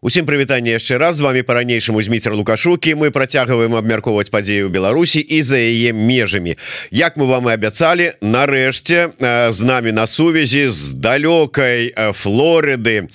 [0.00, 1.16] Усім прывітанне яшчэ раз.
[1.16, 6.56] З вами по-ранейшаму зміцер лукашукі мы працягваем абмяркоўваць падзею Беларусі і за яе межамі.
[6.90, 9.12] Як мы вам і абяцалі нарэшце
[9.52, 13.12] з намі на сувязі з далёкай Флорыды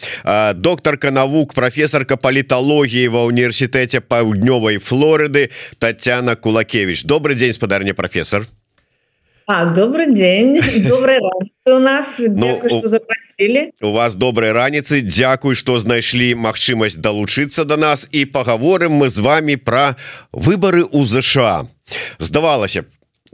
[0.54, 5.50] доктарка навук прафесарка паліталогіі ва універсітэце паўднёвай Флорыды
[5.80, 8.46] Татяна Кулакевич добрый дзень спадарня прафесор
[9.48, 11.20] А, добрый день добрый
[11.66, 12.16] у нас.
[12.20, 13.72] Ну, запросили.
[13.80, 18.08] У вас доброй раніцы Дякуй что знайшлі магчымасць далучыцца до нас.
[18.12, 19.96] І поговорым мы з вами про
[20.34, 21.70] выборы у ЗША
[22.18, 22.86] здавалася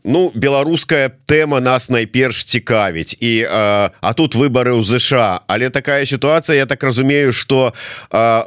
[0.04, 3.16] Ну беларуская тэма нас найперш цікавіць.
[3.22, 7.74] І а, а тут выборы ў ЗША але такая сітуацыя Я так разумею что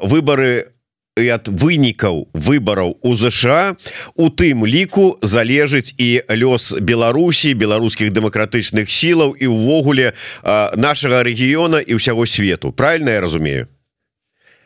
[0.02, 0.73] выборы у
[1.14, 3.76] і ад вынікаў выбараў у ЗША
[4.18, 10.10] у тым ліку залежыць і лёс Беларусі беларускіх дэмакратычных сілаў і ўвогуле
[10.74, 12.74] нашага рэгіёна і ўсяго свету.
[12.74, 13.70] Правильно я разумею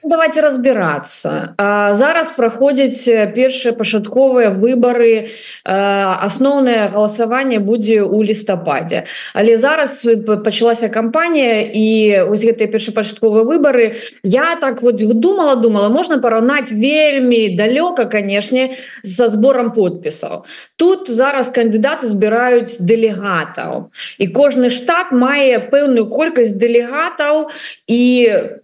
[0.02, 1.54] давайте разбираться.
[1.92, 5.30] Зараз проходзіць першыя пачатковыя выборы
[5.64, 9.04] асноўнае галасаванне будзе у лістападзе.
[9.34, 10.06] Але зараз
[10.44, 11.86] пачалася кампанія і
[12.30, 19.28] ось гэтыя першапачатковыя выборы я так вот думала думала можна параўнаць вельмі далёка канешне за
[19.28, 20.44] сбором подпісаў.
[20.76, 23.90] Тут зараз кандидаты збіраюць дэлегатаў.
[24.18, 27.50] І кожны штат мае пэўную колькасць дэлегатаў
[27.86, 28.02] і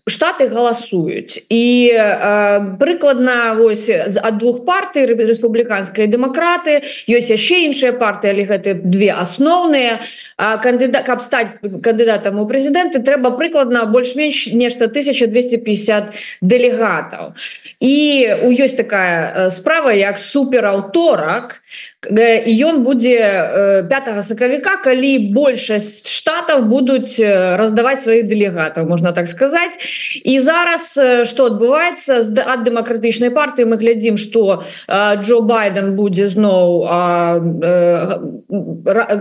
[0.06, 7.92] штаты галасуюць ёсць і э, прыкладна вось ад двух партый рэспубліканскай дэмакраты ёсць яшчэ іншыя
[7.92, 10.00] партыі але гэты две асноўныя
[10.36, 17.34] кандыдат каб стаць кандыдатам у прэзідэнты трэба прыкладна больш-менш нешта 1250 дэлегатаў
[17.80, 17.96] і
[18.42, 21.62] у ёсць такая справа як супераўторак
[22.10, 27.20] і ён будзе 5 сакавіка калі большасць штатаў будуць
[27.56, 29.78] раздаваць сваіх дэлегатаў можна так сказаць
[30.24, 30.94] і зараз
[31.28, 36.86] что адбываецца ад дэмакратычнай партыі мы глядзім что Джо байден будзе зноў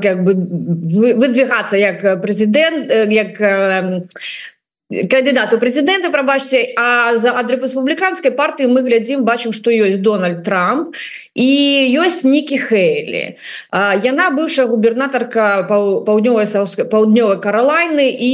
[0.04, 0.32] как бы
[1.16, 3.40] выдвигацца як прэзідэнт як
[4.92, 10.94] кандидату прэзідэнта прабачце а за ад рэспубліканскай партыі мы глядзім бачым што ёсць Дональд Трамп
[11.34, 11.50] і
[11.98, 13.40] ёсць Нікі Хейлі
[14.04, 16.46] яна быўшая губернатарка паўднёвай
[16.92, 18.34] паўднёвай каралайны і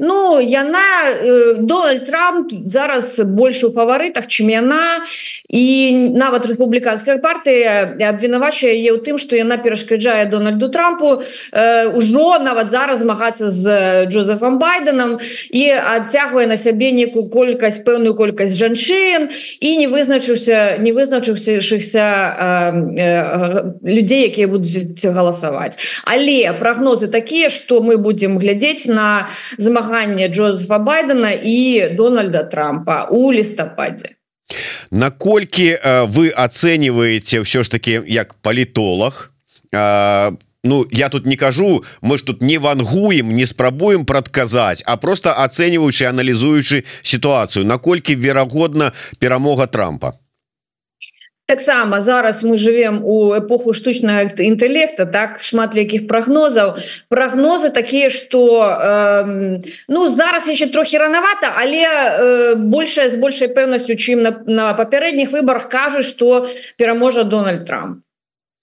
[0.00, 5.04] ну яна э, Дональд Трамп зараз больш у фаварытах чым яна
[5.46, 12.72] і нават рэспубліканская партыя абвінавачае яе ў тым што яна перашкаджае Дональду Трампу ўжо нават
[12.72, 15.20] зараз змагацца з Джозефам байденам
[15.52, 19.28] і адцягвае на сябе некую колькасць пэўную колькасць жанчын
[19.60, 22.06] і не вызначыўся не вызначыўсяшыхся
[23.84, 25.76] людзей якія будуць галасаваць.
[26.04, 29.28] Але прогнозы такія что мы будемм глядзець на
[29.58, 34.16] змаганне Джозефа байдена і Дональда Трампа у лістападзе.
[34.90, 35.78] Наколькі
[36.08, 39.30] вы ацэньваеце ўсё ж таки як палітолог
[40.64, 45.32] Ну я тут не кажу мы ж тут не вангуем не спрабуем прадказаць а просто
[45.32, 50.18] ацэньваючы аналізуючы сітуацыю наколькі верагодна перамога трампа.
[51.46, 56.80] Таксама зараз мы живвем у эпоху штучнага інтэлекта так шмат якіх прогнозаў
[57.12, 63.92] прогнозы такія что э, ну зараз еще трохі ранавато але э, большая з большай пэўнасцю
[63.92, 66.48] чым на, на папярэдніх выборах кажуць что
[66.78, 68.00] пераможа Дональд Трамп.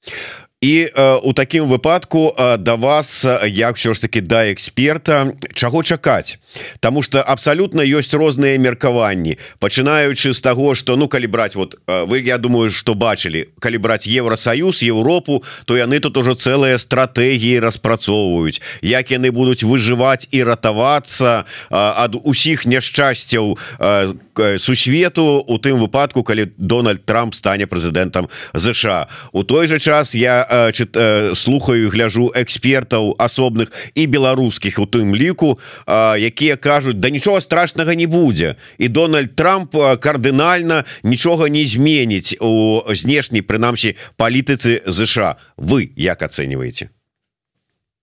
[0.05, 5.33] а і э, у такім выпадку э, да вас як все ж таки да эксперта
[5.53, 6.37] чаго чакаць?
[6.79, 9.37] Таму что абсалютна ёсць розныя меркаванні.
[9.59, 14.05] Пачынаючы з таго что ну калі браць вот вы я думаю что бачылі калі браць
[14.05, 18.61] Еўросоюз Европу то яны тут ужо цэлыя стратэгіі распрацоўваюць.
[18.81, 23.57] Як яны будуць выжываць і ратавацца ад усіх няшчасцяў
[24.57, 30.50] сусвету у тым выпадку калі Дональд Трамп стане прэзідэнтам ЗША у той же час я
[30.51, 37.07] Э, чыт, э, слухаю гляжу экспертаў асобных і беларускіх у тым ліку якія кажуць да
[37.07, 39.71] нічога страшнага не будзе і Дональд Трамп
[40.03, 45.39] кардынальна нічога не зменіць у знешняй прынамсі палітыцы ЗША.
[45.55, 46.91] Вы як ацэньваеце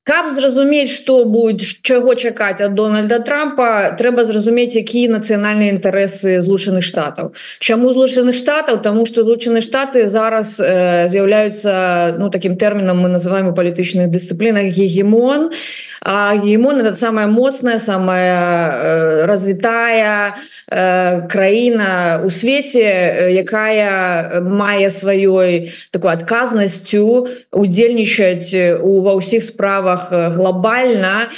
[0.09, 6.81] каб зразумець что будет чаго чакаць от Дональда Трампа трэба зразумець якія нацыянальныя інтарэсы злучаных
[6.81, 7.37] штатаў.
[7.61, 8.81] Чаму злучаных штатаў?
[8.81, 14.73] Тому что злучаны штаты зараз э, з'яўляюцца ну таким тэрмінам мы называем у палітычных дысцыплінах
[14.73, 15.53] гегемон.
[16.01, 20.37] Гемон это самая моцная самая э, развітая
[20.71, 31.29] э, краіна у свеце якая мае сваёй такой адказнасцю удзельнічаць у ва ўсіх справах глобальна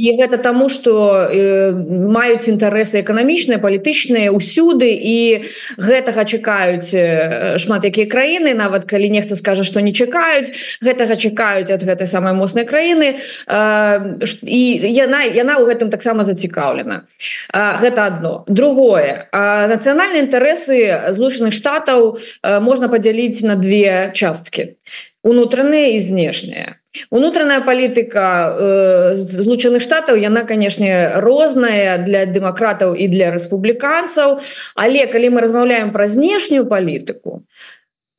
[0.00, 5.44] і гэта таму что э, маюць інтарэсы эканамічныя палітычныя ўсюды і
[5.76, 8.56] гэтага чакаюць э, шмат якія краіны.
[8.56, 13.20] Нават калі нехта скажа что не чакаюць гэтага чакаюць ад гэтай самой моцнай краіны.
[13.44, 17.04] Э, і яна яна ў гэтым таксама зацікаўлена.
[17.52, 19.28] Э, гэта одно другое.
[19.36, 24.80] Нацыянальныя інтарэсы злучаных штатаў э, можна падзяліць на две часткі.
[25.20, 26.79] Унутраныя і знешныя
[27.10, 34.40] унутраная палітыка э, злучаных штатаў яна канешне розная для дэмакратаў і для рэспубліканцаў
[34.74, 37.42] але калі мы размаўляем пра знешнюю палітыку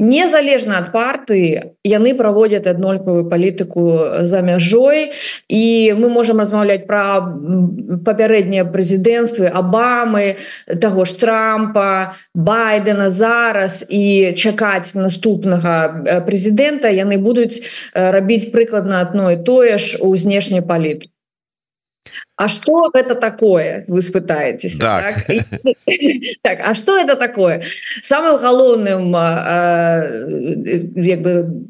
[0.02, 5.14] незалежна ад партыі яны праводзяць аднолькавую палітыку за мяжой
[5.46, 5.64] і
[5.94, 7.22] мы можемм размаўляць пра
[8.02, 10.42] папярэднія прэзідэнцтвы Абамы
[10.82, 16.90] таго ж трампа байдена зараз і чакаць наступнага прэзідэнта.
[16.90, 17.62] Яны будуць
[17.94, 21.14] рабіць прыкладна адно і тое ж у знешняй палітыкі
[22.36, 25.26] А что это такое вы спытаетесь так.
[25.26, 25.26] Так?
[26.42, 27.64] так а что это такое
[28.02, 29.14] самым галоўным
[30.96, 31.70] як бы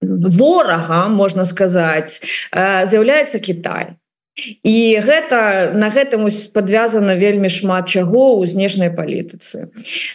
[0.00, 2.20] ворагам можна сказаць
[2.52, 3.99] з'яўляецца Китай
[4.62, 9.70] і гэта на гэтым падвязана вельмі шмат чаго ў знешняй палітыцы.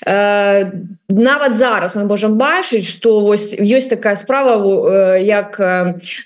[0.05, 0.71] Э,
[1.09, 4.57] нават зараз мы можемм бачыць что вось ёсць такая справа
[5.17, 5.59] як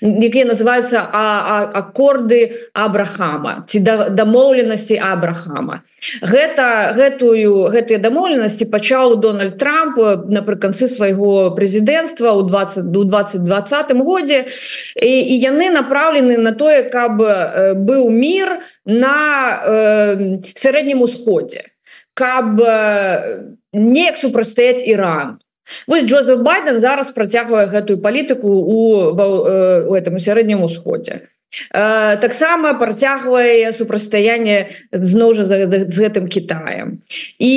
[0.00, 5.82] якія называются аккорды абрахама ці да, дамоўленасці абрахама.
[6.22, 10.00] Гэта гэтую гэтыя дамоўленасці пачаў Дональд Трамп
[10.32, 14.48] напрыканцы свайго прэзідэнцтва ў 20 до 2020 годзе.
[14.96, 17.20] І, і яны направлены на тое каб
[17.90, 19.18] быў мир на
[19.66, 21.66] э, сярэднім усходзе
[22.14, 25.38] каб э, неяк супрацьстаяць Іран
[25.86, 28.78] Вось Джозеф байден зараз працягвае гэтую палітыку у,
[29.14, 31.30] э, у этом сярэднім усходзе.
[31.74, 37.02] Э, таксама працягвае супрацьстаянне зноў жа з гэтым Китаем
[37.42, 37.54] і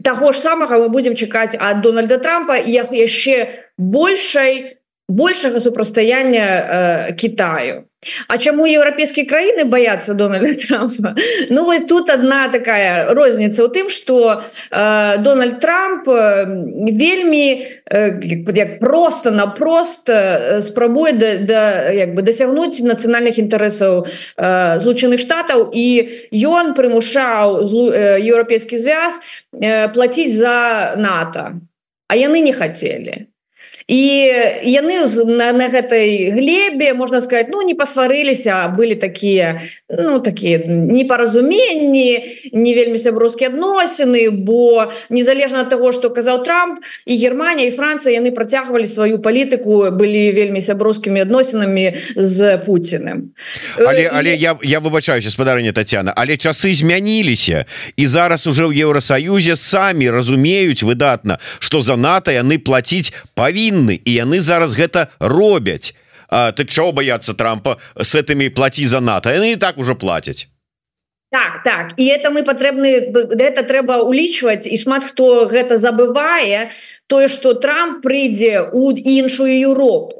[0.00, 4.79] таго ж самага мы будемм чакаць ад Дональда трампа як яшчэ большай
[5.10, 7.84] большага супрацьстаяння э, Китаю.
[8.28, 11.14] А чаму еўрапейскія краіны баяцца Дональда Трампа?
[11.50, 14.40] Ну вот тут одна такая розніца ў тым что
[14.70, 20.08] э, Дональд Трамп вельмі э, просто напрост
[20.60, 25.68] спрабуе да, да, як бы дасягнуць нацыянальных інтарэсаў э, злучаных штатаў.
[25.74, 27.68] І ён прымушаў
[28.16, 29.20] еўрапейскі звяз
[29.52, 31.60] э, плаціць за НАТО.
[32.08, 33.29] А яны не хацелі
[33.90, 34.30] і
[34.62, 39.58] яны на, на гэтай глебе можна сказать ну не пасварыліся былі такія
[39.90, 42.22] ну такія непаразуменні
[42.54, 48.14] не вельмі сяброўскія адносіны бо незалежна ад того что казаў Трамп і Германія і Францыя
[48.14, 53.34] яны працягвалі сваю палітыку былі вельмі сяброўскімі адносінамі з Пуціным.
[53.74, 57.66] Але але я я выбачаюся спадарня Татяна але часы змяніліся
[57.98, 64.00] і зараз уже ў Еўросаюзе самі разумеюць выдатна что за НАТО яны плаціць павінны павінны
[64.04, 65.94] і яны зараз гэта робяць.
[66.28, 70.46] А, так чаго баяцца трампа с этими плаці за НАТО яны і так уже плацяць.
[71.32, 71.92] Так так.
[71.96, 76.70] І это мы патрэбны это трэба улічваць і шмат хто гэта забывае
[77.06, 80.19] тое что Трамп прыйдзе у іншую Еўропу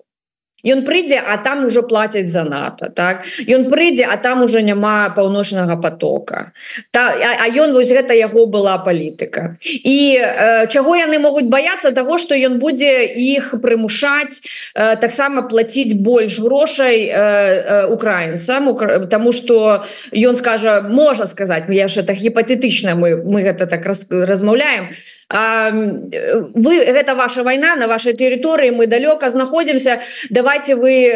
[0.64, 3.24] Ён прыйдзе а там уже платяць за НАТО так?
[3.48, 6.52] Ён прыйдзе а там уже няма паўночнага потока
[6.90, 9.56] та а ён вось гэта яго была палітыка.
[9.64, 11.92] І э, чаго яны могуць баяцца?
[11.92, 14.40] Того что ён будзе іх прымушаць
[14.74, 19.06] э, таксама плаціць больш грошай э, э, украінцам укра...
[19.06, 24.06] тому что ён скажа можа сказаць я ж так гіпатетычна мы мы гэта так раз,
[24.10, 24.90] размаўляем
[25.30, 31.06] вы гэта ваша вайна на вашай тэрыторыі мы далёка знаходзімся давайте вы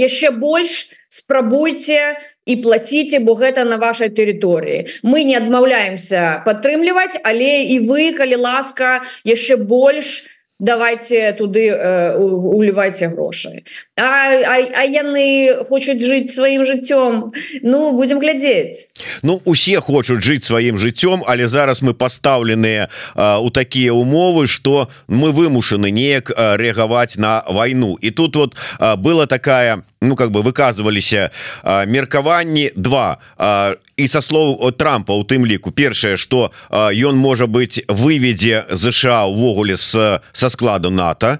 [0.00, 7.68] яшчэ больш спрабуйте і плаціце бо гэта на вашай тэрыторыі мы не адмаўляемся падтрымліваць але
[7.68, 13.64] і вы калі ласка яшчэ больш не давайте туды э, улівайце грошай
[13.96, 17.32] а, а, а яны хочуць жыць сваім жыццём?
[17.62, 18.92] Ну будем глядзець.
[19.22, 25.32] Ну усе хочуць жыць сваім жыццём але зараз мы пастаўленыя у такія умовы что мы
[25.32, 27.96] вымушаны неяк рэагаваць на вайну.
[28.00, 31.30] І тут вот а, была такая ну как бы выказываліся
[31.86, 33.18] меркаванні два.
[33.36, 39.26] А, і со слов трампа у тым ліку першае что ён можа быть выведзе ЗША
[39.26, 41.38] увогуле с со складу НАТО.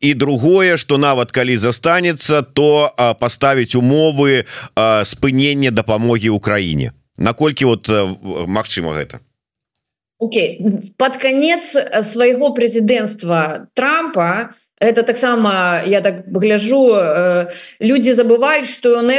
[0.00, 4.44] І другое что нават калі застанецца то поставіць умовы
[5.04, 7.88] спынення дапамоги Украіне наколькі вот
[8.46, 9.20] Мачыма гэта?
[10.18, 10.60] Okay.
[10.96, 17.46] под конец свайго прэзідэнцтва Трампа это таксама я так гляжу э,
[17.80, 19.10] люди забываюць что ён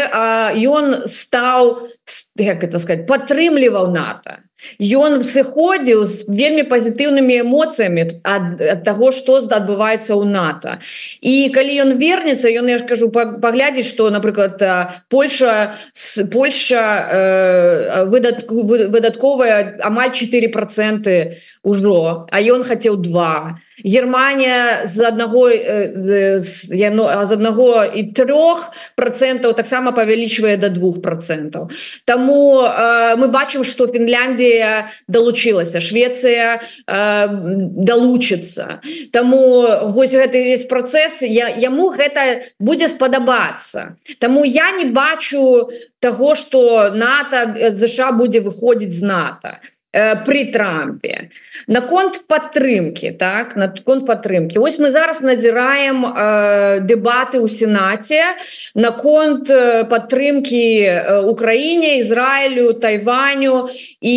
[0.55, 1.89] ён стаў
[2.35, 4.45] як это сказать падтрымліваў нато.
[4.79, 10.77] Ён сыходзіў з вельмі пазітыўнымі эмоцыямі ад, ад таго што адбываецца ў нато.
[11.21, 14.61] І калі ён вернется ён я ж кажу паглядзець что напрыклад
[15.09, 24.85] Польша с Польша э, выдат выдатковая амаль 4 проценты ўжо а ён хацеў два Германія
[24.85, 25.49] з аднаго
[26.39, 31.69] з аднаго і трох процентаў таксама павялічвае до двух процентаў
[32.05, 37.27] Таму э, мы бачым что Фінляндія далучылася Швецыя э,
[37.83, 38.79] далучыцца
[39.11, 45.67] Таму вось гэты весь працэс я яму гэта будзе спадабацца Таму я не бачу
[45.99, 49.74] того что НАТО ЗША будзе выходзіць з НАТО Э,
[50.25, 51.29] при трампе.
[51.67, 58.35] Наконт падтрымки так наконт падтрымки Вось мы зараз назіраем э, дэбаты ў сенаце
[58.75, 63.71] наконт э, падтрымки э, Украіне Ізраілю Тайваню.
[64.01, 64.15] І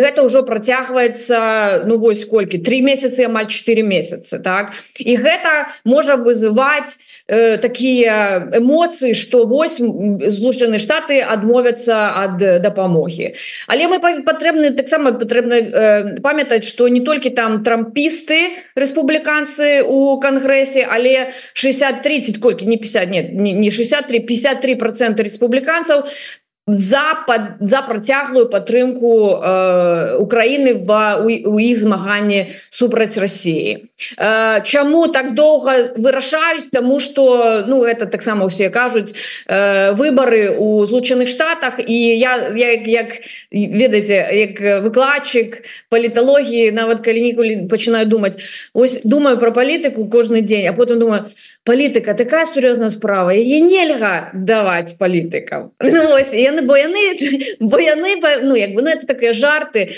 [0.00, 4.72] гэта ўжо працягваецца Ну вось колькі три месяцы амаль 4 месяцы так.
[4.96, 6.96] І гэта можа вызываць
[7.28, 13.34] э, такія эмоцыі что вось злучаны штаты адмовяцца ад дапамогі
[13.68, 20.88] але мы патрэбны таксама патрэбна э, памятаць что не толькі там трампісты рэспубліканцы у кангрэсе
[20.88, 26.04] але 60 30 колькі не 50 нет не 63 53 процента рэспубліканцаў
[26.68, 33.76] за под за працяглую падтрымку э, Украіны в у, у іх змаганні супраць Росіі.
[33.76, 33.87] э,
[34.64, 39.14] Чаму так доўга вырашаюць тому что ну это таксама усе кажуць
[39.46, 41.80] э, выборы у злучаных Штатах.
[41.86, 43.08] І я як, як
[43.50, 48.36] ведаеце як выкладчык паліталогіі нават калі-ніколі пачынаю думаць
[48.74, 51.32] ось думаю про палітыку кожны дзень а потым думаю
[51.64, 57.02] палітыка такая сур'ёзная справа яе нельга даваць палітыкам ну, яны бо яны
[57.60, 59.96] бо яны ну як бы ну это такія жарты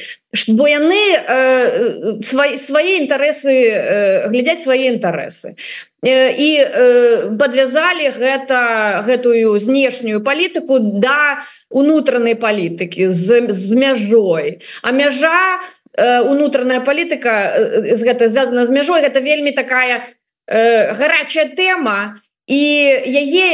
[0.49, 5.59] бо яны э, свае свае інтарэсы э, глядзяць свае інтарэсы
[6.07, 14.63] э, і э, подвязалі гэта гэтую знешнюю палітыку да унутранай палітыкі з, з мяжой.
[14.83, 15.59] А мяжа
[15.99, 20.07] э, унутраная палітыка э, гэта звязана з мяжой гэта вельмі такая
[20.47, 22.63] э, гарячая тэма і
[23.07, 23.49] яе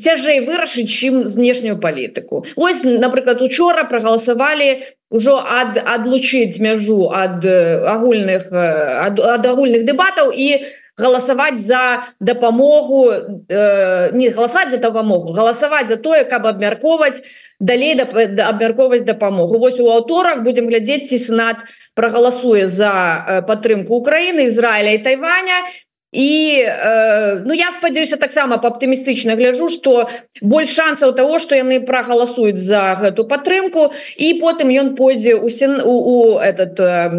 [0.00, 2.44] цяжэй вырашыць чым знешнюю палітыку.
[2.56, 4.80] Ось напрыклад учора прагаласавалі
[5.12, 10.64] ўжо ад адлучыць мяжу ад агульных ад, ад агульных дэбатаў і
[10.98, 17.20] галасаваць за дапамогу э, не галасаваць за дапамогу галасаваць за тое каб абмярковаць
[17.60, 18.06] далей да,
[18.48, 19.58] абмярковаць дапамогу.
[19.58, 25.68] Вось у аўторак будзем глядзець ці сенат прагаласуе за падтрымку Украіны Ізраіля і Тайваня
[26.12, 30.08] і э, ну я спадзяюся таксама по аптымістычна гляжу что
[30.40, 35.80] больш шансаў того что яны прагаласуюць за гэту падтрымку і потым ён пойдзе у сен
[35.84, 37.12] у, у этот э,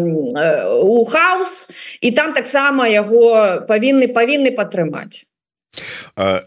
[0.82, 1.70] у хаос
[2.00, 5.29] і там таксама яго павінны павінны падтрымаць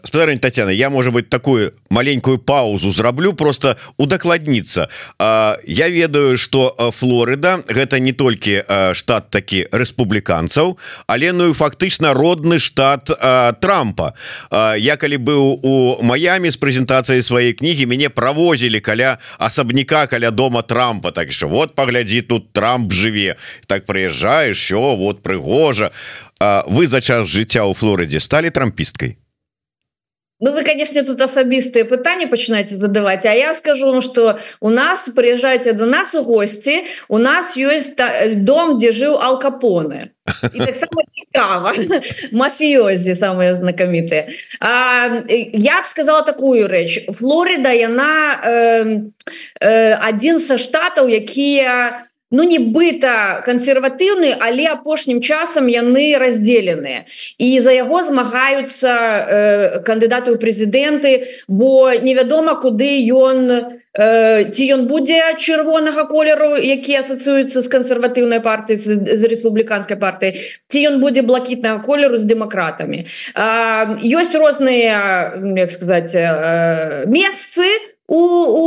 [0.02, 4.88] спадарень Татьяна я может быть такую маленькую паузу зраблю просто удакладніцца
[5.18, 8.62] я ведаю что Флорыда гэта не толькі
[8.94, 13.10] штат такі рэспубліканцаў але ну фактычна родны штат
[13.60, 14.14] Трампа.
[14.52, 20.62] Я калі быў у Маямі з прэзентацыяй сваёй кнігі мяне правозілі каля асабняка каля дома
[20.62, 21.10] Трампа.
[21.10, 25.90] Так що вот паглядзі тут Трамп жыве так прыязджаеш що вот прыгожа
[26.40, 29.18] вы за час жыцця ў Флорыдзе сталі трампісткай
[30.40, 35.08] Ну вы конечно тут асабістыя пытанні пачынаеце задаваць А я скажу ну, что у нас
[35.08, 37.94] прыязджаеце до нас у госці у нас ёсць
[38.42, 40.10] дом дзе жыў алкапоны
[41.14, 41.72] цікава
[42.32, 44.26] мафіёзі самыя знакамітыя
[44.60, 48.52] я б сказала такую рэч Флорыда яна э,
[49.62, 57.06] э, адзін са штатаў якія ну нібыта кансерватыўны але апошнім часам яны раздзеленыя
[57.38, 61.12] і за яго змагаюцца э, кандыдаты ў прэзідэнты
[61.46, 68.82] бо невядома куды ён э, ці ён будзе чырвонага колеру які асацыюецца з кансерватыўнай партыі
[68.82, 70.34] з, з рэспубліканскай партыі
[70.66, 73.06] ці ён будзе блакітнага колеру з дэмакратамі.
[74.02, 78.66] Ёсць розныя як сказаць э, месцы у у, у,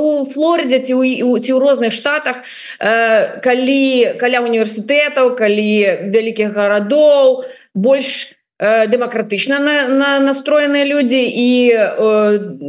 [0.00, 1.02] у Флорыдзе ці у,
[1.38, 2.40] ці ў розных штатах
[2.80, 11.48] э, калі каля універсітэтаў калі вялікіх гарадоў больш дэмакратычна на, на настроеныя людзі і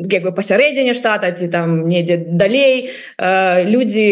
[0.05, 2.93] як бы пасярэдзіне штата ці там недзе далей
[3.65, 4.08] людзі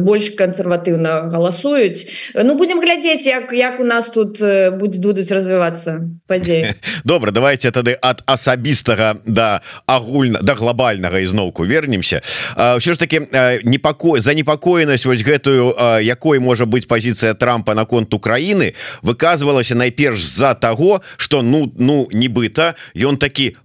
[0.00, 4.40] больш кансерватыўна галасуюць Ну будемм глядзець як як у нас тут
[4.80, 6.72] будзе будуць развівацца падзеі
[7.04, 12.22] добра давайте тады ад асабістага да агульна да глобальнага ізноўку вернемся.
[12.56, 13.28] Ўсё ж таки
[13.64, 18.72] непакой за непакоенасць вось гэтую якой можа быць пазіцыя Трампа наконт Украіны
[19.02, 23.56] выказвалася найперш з-за таго что ну ну нібыта ён такі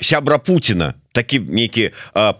[0.00, 1.90] сябра Путина такі нейкі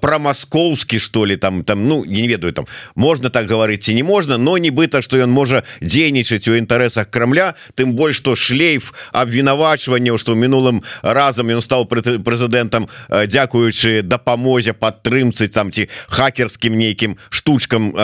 [0.01, 4.39] прамаскоўскі что ли там там ну не ведаю там можна так гаварыць ці не можна
[4.39, 10.35] но нібыта что ён можа дзейнічаць у інтарэсах Крамля тым больш что шлейф абвінавачванняў что
[10.35, 17.95] мінулым разам ён стаў прэзідэнтам дзякуючы дапамозе падтрымцы там ці хакерскім нейкім штучкам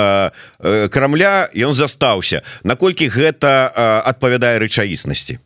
[0.90, 3.66] Крамля ён застаўся наколькі гэта
[4.06, 5.42] адпавядае рэчаіснасці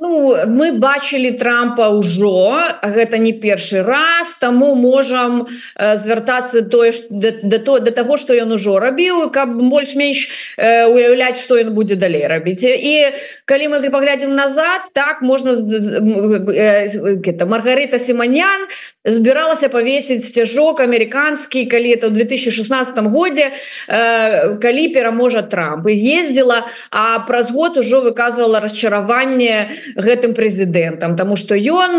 [0.00, 5.44] Ну, мы бачылі трампа ўжо гэта не першы раз таму можам
[5.76, 11.36] э, звяртацца тое да то да таго што ён ужо рабіў каб больш-менш э, уяўляць
[11.36, 12.64] што ён будзе далей рабіць.
[12.64, 13.12] І
[13.44, 18.72] калі мы паглядзім назад так можна это маргарыта сіманян
[19.04, 25.92] збіралася павесіць сцяжок амерыканскі калі это ў 2016 годзе э, калі пераможа трамп.
[25.92, 31.98] І ездзіла а праз год ужо выказывала расчараванне гэтым прэзідэнтам тому что ён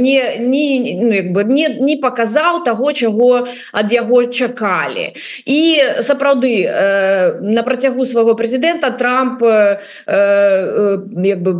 [0.00, 5.14] не не ну, бы не не показаў того чаго ад яго чакалі.
[5.46, 5.60] І
[6.02, 11.52] сапраўды э, на працягу свайго прэзідэнта Трамп э, э, як бы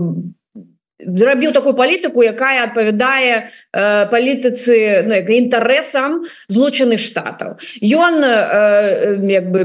[1.01, 7.57] зрабіў такую палітыку якая адпавядае э, палітыцы ну, інтарэсам злучаных штатаў.
[7.81, 9.65] Ён э, як бы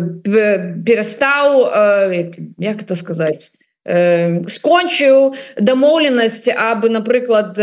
[0.86, 3.52] перастаў э, як это сказаць
[3.86, 7.54] скончыў дамоўленасць аб напрыклад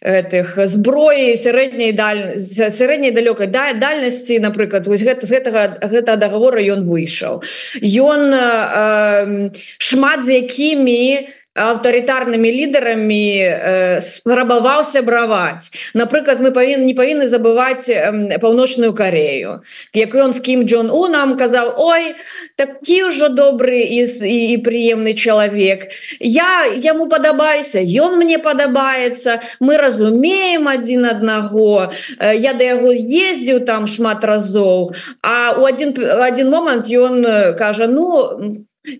[0.00, 6.64] этих зброі сярэдняй даль сярэдняй далёкай да дальнасці напрыклад вось гэта з гэтага гэта договора
[6.64, 7.44] ён выйшаў
[7.84, 8.32] ён
[9.76, 18.38] шмат з якімі аўтарытарнымі лідарамі э, спрабаваўся браваць напрыклад мы павін не павінны забываць э,
[18.38, 19.64] паўночную Карею
[19.96, 22.14] як ён з кім Джон у нам казаў Ой
[22.60, 25.88] такі ўжо добры і, і, і прыемны чалавек
[26.20, 31.88] я яму падабаюся ён мне падабаецца мы разумеем адзін аднаго
[32.20, 34.92] э, я да яго ездзіў там шмат разоў
[35.24, 38.12] а у один один момант ён кажа ну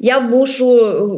[0.00, 0.68] я мушу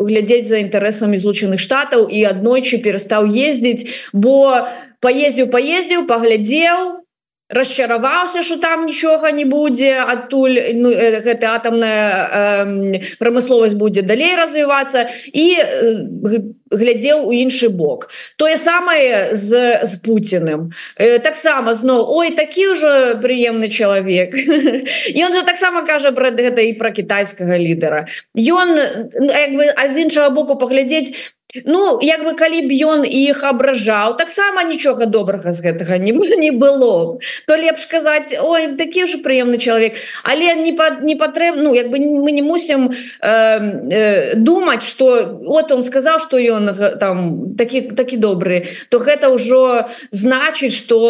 [0.07, 4.67] глядзець за інтарэсамі злучаных штатаў і аднойчы перастаў ездзіць бо
[5.01, 7.05] паездзіў паездзіў паглядзеў
[7.49, 15.09] расчараваўся что там нічога не будзе адтуль ну, гэта атамная э, прамысловасць будзе далей развівацца
[15.33, 18.11] і э, глядзеў у іншы бок.
[18.37, 24.37] Тое самае з з Пуціным э, таксама зноў ой такі ўжо прыемны чалавек
[25.25, 28.05] ён жа таксама кажа пра гэта і пра кітайскага лідара.
[28.37, 28.77] Ён
[29.25, 31.17] як бы а з іншага боку паглядзець
[31.65, 36.53] Ну як бы калі б ён іх абражаў таксама нічога добрага з гэтага не не
[36.53, 37.17] было
[37.49, 39.97] то лепш казаць Ой такі ж прыемны чалавек
[40.29, 45.41] але не пад не патрэб Ну як бы мы не мусім э, э, думаць что
[45.49, 46.69] от он сказаў что ён
[47.01, 51.01] там такі такі добры то гэта ўжо значыць что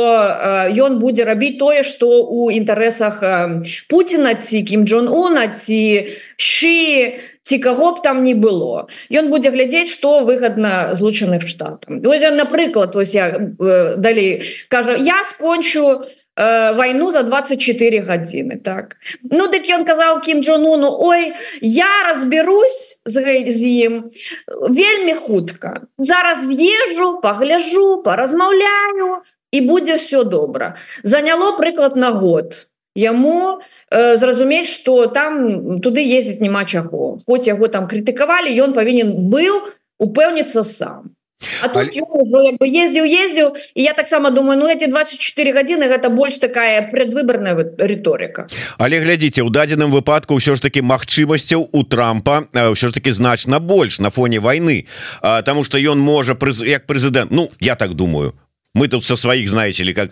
[0.71, 6.15] ён э, будзе рабіць тое что у інтарэсах э, Пуціна ці кім Джон Уна ці
[6.39, 12.05] ши ці каго б там не было ён будзе глядзець что выгодна злучаных штатам.
[12.05, 16.05] Напрыклад вось я э, далей кажа я скончу
[16.37, 18.97] э, войну за 24 гадзіны так.
[19.23, 21.33] Ну дык ён казаў кім Джонуну Ой
[21.63, 23.17] я разберусь з,
[23.49, 24.11] з ім
[24.47, 25.89] вельмі хутка.
[25.97, 34.69] Зараз з'езжу погляжу поразмаўляю і будзе все добра заняло прыклад на год яму Э, зразумець
[34.69, 37.19] что там туды ездзіць няма чаго.
[37.27, 39.65] Хоць яго там крытыкавалі ён павінен быў
[39.97, 41.17] упэўніцца сам.
[41.63, 42.59] А тут Але...
[42.61, 48.45] ездзіў ездзіў і я таксама думаю ну эти 24 гадзіны гэта больш такая предвыборная рыторыка.
[48.77, 53.57] Але глядзіце у дадзеным выпадку ўсё ж таки магчымасцяў у трампа ўсё ж таки значна
[53.59, 54.85] больш на фоне войны
[55.23, 56.61] Таму что ён можа прыз...
[56.61, 58.35] як прэзідэнт Ну я так думаю
[58.75, 60.11] мы тут со сваіх знаете ли как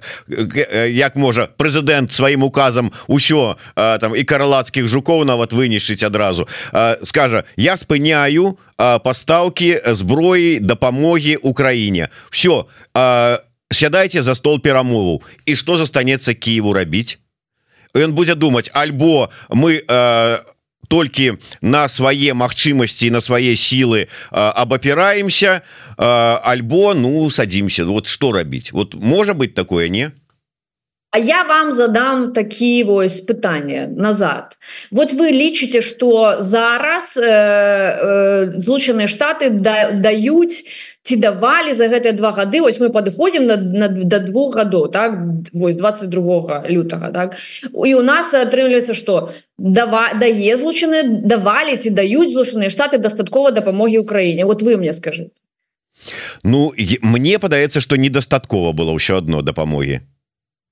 [0.88, 6.48] як можа прэзідэнт сваім указам усё там і караладскіх жукоў нават вынішчыць адразу.
[7.04, 12.64] Скажа я спыняю пастаўкі зброі дапамогі Украіне все
[13.70, 15.22] сядайте за стол перамову.
[15.46, 17.18] І что застанецца Киеву рабіць
[17.94, 19.80] Ён будзе думаць альбо мы
[20.88, 25.62] толькі на свае магчымасці на свае сілы абапіраемся
[25.96, 27.84] альбо ну садимся.
[27.84, 30.12] Вот что рабіць вот можа быть такое не?
[31.16, 34.58] А я вам задам такі вось пытанне назад.
[34.90, 40.68] Вот вы лічыце что зараз э, э, злучаныя штаты да, даюць
[41.06, 45.14] ці давалі за гэтыя два гады ось мы падыходзім на, на до двух гадоў так?
[45.54, 47.38] Вось 22 лютага так?
[47.62, 54.02] І у нас атрымліваецца что дава дае злучаны давалі ці даюць злучаныя штаты дастаткова дапамогі
[54.02, 54.44] Украіне.
[54.44, 55.30] Вот вы мне скажите
[56.42, 60.02] Ну мне падаецца что недастаткова было ўсё одно дапамогі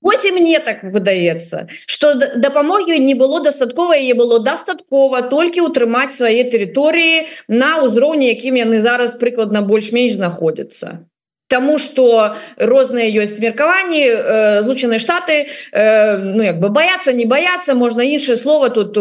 [0.05, 2.13] Вось і мне так выдаецца что
[2.45, 8.81] дапамогі не было дастаткова яе было дастаткова толькі ўтрымаць свае тэрыторыі на ўзроўні якім яны
[8.85, 11.01] зараз прыкладна больш-менш знаходзяцца
[11.47, 17.75] Таму что розныя ёсць меркаванні э, злучаныя штаты э, ну як бы бояться не бояться
[17.75, 18.97] можна іншае слово тут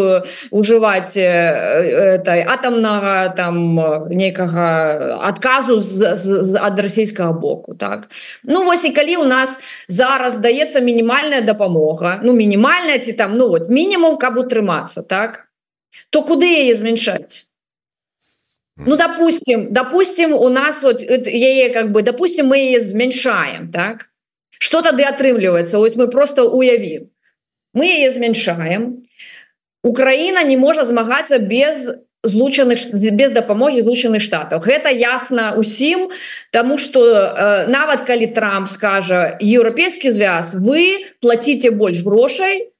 [0.51, 3.81] ужываць э, э, атамнага там
[4.13, 5.81] нейкага адказу
[6.61, 8.11] ад расійскага боку так.
[8.43, 9.57] Ну вось і калі у нас
[9.89, 15.49] зараз даецца мінімальная дапамога ну мінімальная ці там ну вот мінімум каб утрымацца так
[16.11, 17.54] то куды яе змяншаць
[18.77, 24.11] Ну, допустим, допустим, у нас вот яе как бы, допустим, мы ее зменьшаем, так?
[24.59, 25.79] Что тогда отрымливается?
[25.79, 27.11] Вот мы просто уявим.
[27.73, 29.05] Мы ее зменьшаем.
[29.83, 31.91] Украина не может змагаться без
[32.25, 36.09] злучаных без дапамоги злучаных штатаў гэта ясно усім
[36.51, 42.73] тому что э, нават калі Трамп скажа еўрапейскі звяз вы платите больш грошай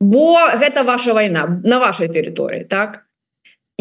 [0.00, 3.02] бо гэта ваша вайна на вашай тэрыторыі так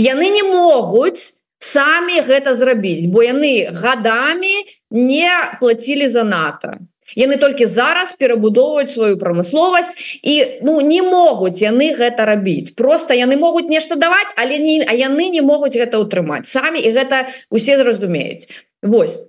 [0.02, 6.84] яны не могуць самі гэта зрабіць бо яны годами не платілі за нато.
[7.16, 9.92] Яны толькі зараз перабудоўваюць сваю прамысловасць
[10.24, 12.76] і ну не могуць яны гэта рабіць.
[12.76, 16.48] Просто яны могуць нешта даваць але не а яны не могуць гэта ўтрымаць.
[16.48, 18.48] Самі і гэта усе зразумеюць.
[18.82, 19.20] Вось.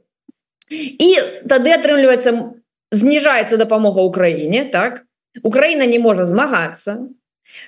[0.70, 2.54] І тады атрымліваецца
[2.90, 5.04] зніжаецца дапамога Украіне так?
[5.42, 7.10] Украіна не можа змагацца.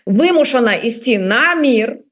[0.06, 2.05] Вымушана ісці на мир то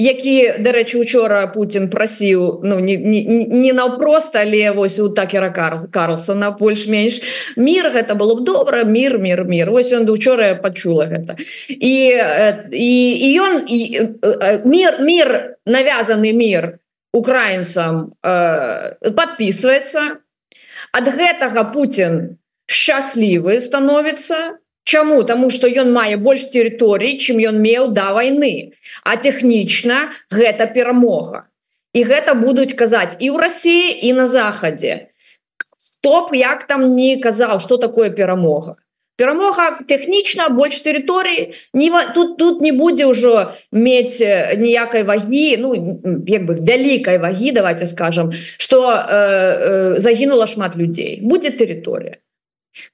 [0.00, 5.86] які дарэчы учора Путін прасіў ну не, не, не наўпрост але вось у такера Карл
[5.92, 7.20] Карлсона больш-менш.
[7.56, 11.36] Мир гэта было б добра мир мир мир ось он учора пачула гэта.
[11.68, 12.16] І
[12.72, 13.78] і, і ён і,
[14.64, 16.80] мир мир навязаны мир
[17.12, 20.22] украінцам э, подписывается
[20.96, 24.59] ад гэтага Путін счаслівы становіцца
[24.90, 28.74] Чаму Таму что ён мае больш тэрыторый чым ён меў да войны
[29.06, 29.98] а тэхнічна
[30.34, 31.46] гэта перамога.
[31.94, 35.14] І гэта будуць казаць і ў Росіі і на захадзе.
[36.02, 38.74] Топ як там не казаў что такое перамога.
[39.14, 41.54] Перамога тэхнічна больш тэрыторыі.
[41.72, 45.70] Не тут тут не будзе ўжо мець ніякай вагі Ну
[46.26, 51.20] як бы вялікай вагі давайте скажем что э, э, загінула шмат людзей.
[51.22, 52.18] Будзе тэрыторыя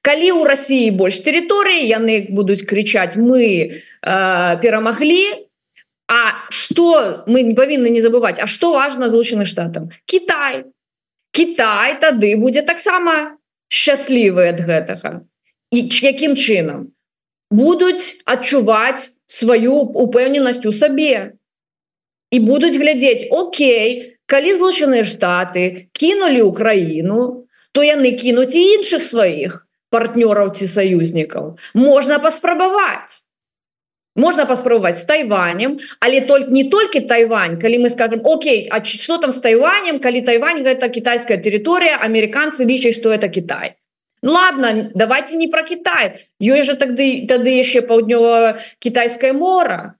[0.02, 5.46] калі у Росіі больш тэрыторыі яны будуць крычаць мы э, перамаглі
[6.08, 9.90] А что мы не павінны не забывать А что важно злучаных штатам?
[10.06, 10.64] Китай
[11.32, 13.36] Китай тады будзе таксама
[13.68, 15.26] шчаслівы ад гэтага.
[15.74, 16.94] І якім чынам?
[17.50, 21.36] Будуць адчуваць сваю упэўненасць у сабе.
[22.30, 29.65] І будуць глядзець Окей калі злучаныя штаты кінулі Украіну то яны кінуць і іншых сваіх
[29.90, 31.56] партнёраў ці саюзнікаў.
[31.74, 33.22] Можна паспрабаваць.
[34.16, 39.18] Можна паспрабаваць с тайванем але только не толькі тайвань калі мы скажем Окей А что
[39.18, 43.76] там с тайванем калі тайвань гэта китайская тэрыторыя американцы лічаць что это Китай
[44.22, 46.26] ну, ладно давайте не про Китай.
[46.40, 49.96] Ёй же тады тады яшчэ паўднёва китайское мора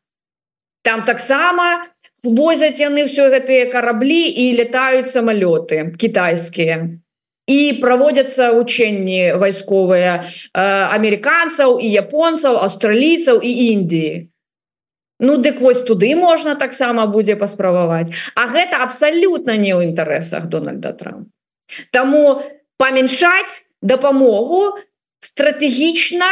[0.82, 1.86] там таксама
[2.22, 6.98] возяць яны все гэтыя караблі і летаюць самолеты китайскія
[7.46, 10.62] і праводзяцца вучэнні вайсковыя э,
[10.94, 14.14] амерыканцаў і японцаў аўстралійцаў і Індіі
[15.18, 18.12] Ну дык вось туды можна таксама будзе паспрабаваць.
[18.36, 21.32] А гэта абсалютна не ў інтарэсах Дональда Трамп
[21.90, 22.42] Таму
[22.76, 24.76] памяншаць дапамогу
[25.24, 26.28] стратэгічна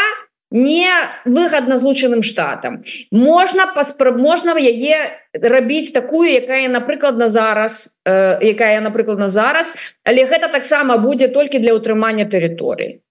[0.55, 0.89] не
[1.25, 2.83] выгадна злучаным штатам.
[3.11, 9.75] Можна паспраб можна яе рабіць такую якая напрыклад на зараз э, якая напрыклад на зараз
[10.07, 13.03] але гэта таксама будзе толькі для ўтрымання тэрыторыі.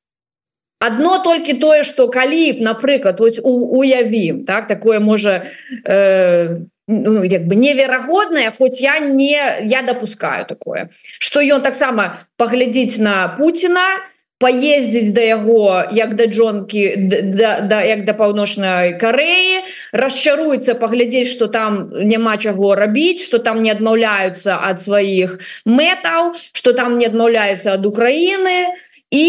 [0.79, 5.43] Одно толькі тое что калі б напрыклад уявім так такое можа
[5.84, 9.36] э, ну, як бы неверагодная хоць я не
[9.67, 10.89] я допускаю такое.
[11.19, 13.99] Что ён таксама паглядзіць на Путина
[14.43, 16.84] поездзіць да яго як да джонкі
[17.23, 19.63] да, да, як да паўночнай Кареі
[19.95, 26.75] расчаруецца паглядзець что там няма чаго рабіць что там не адмаўляюцца ад сваіх мэтаў что
[26.75, 28.75] там не адмаўляецца ад Украіны
[29.15, 29.25] і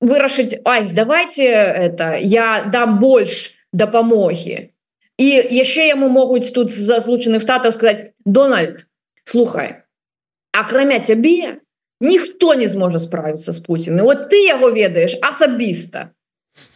[0.00, 1.50] вырашыць Ай давайте
[1.90, 4.70] это я дам больш дапамогі
[5.18, 5.28] і
[5.58, 8.86] яшчэ яму могуць тут за злучаных штатаў сказать Дональд
[9.24, 9.82] слухай
[10.52, 11.65] акрамя цябе
[12.00, 16.12] ніхто не зможа справіцца з Пуціны вот ты яго ведаеш асабіста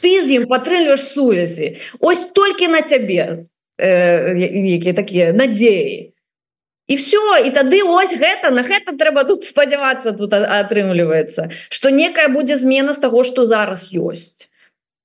[0.01, 3.47] ты з ім падтрымліваеш сувязі ось толькі на цябе
[3.81, 4.37] э,
[4.77, 6.15] якія такія надзеі
[6.91, 12.29] і все і тады ось гэта на гэта трэба тут спадзявацца тут атрымліваецца что некая
[12.29, 14.49] будзе змена з таго что зараз ёсць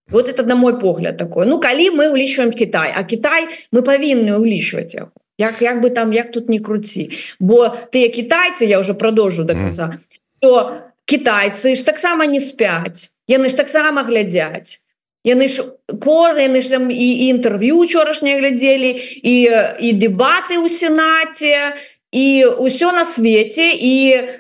[0.10, 4.40] вот это на мой погляд такое Ну калі мы улічваем Китай а Китай мы павінны
[4.40, 7.12] улічваць яго як як бы там як тут не круці.
[7.40, 10.00] Бо тыя китайцы я уже продолжу до конца
[10.40, 14.86] то китайцы ж таксама не спяць яны ж таксама глядзяць
[15.26, 15.66] яны ж
[16.02, 18.92] корны ж там і інтэрв'ю учорашнія глядзелі
[19.24, 19.36] і
[19.82, 21.74] і дэбаты ў сенаце
[22.14, 22.26] і
[22.62, 23.94] ўсё на свеце і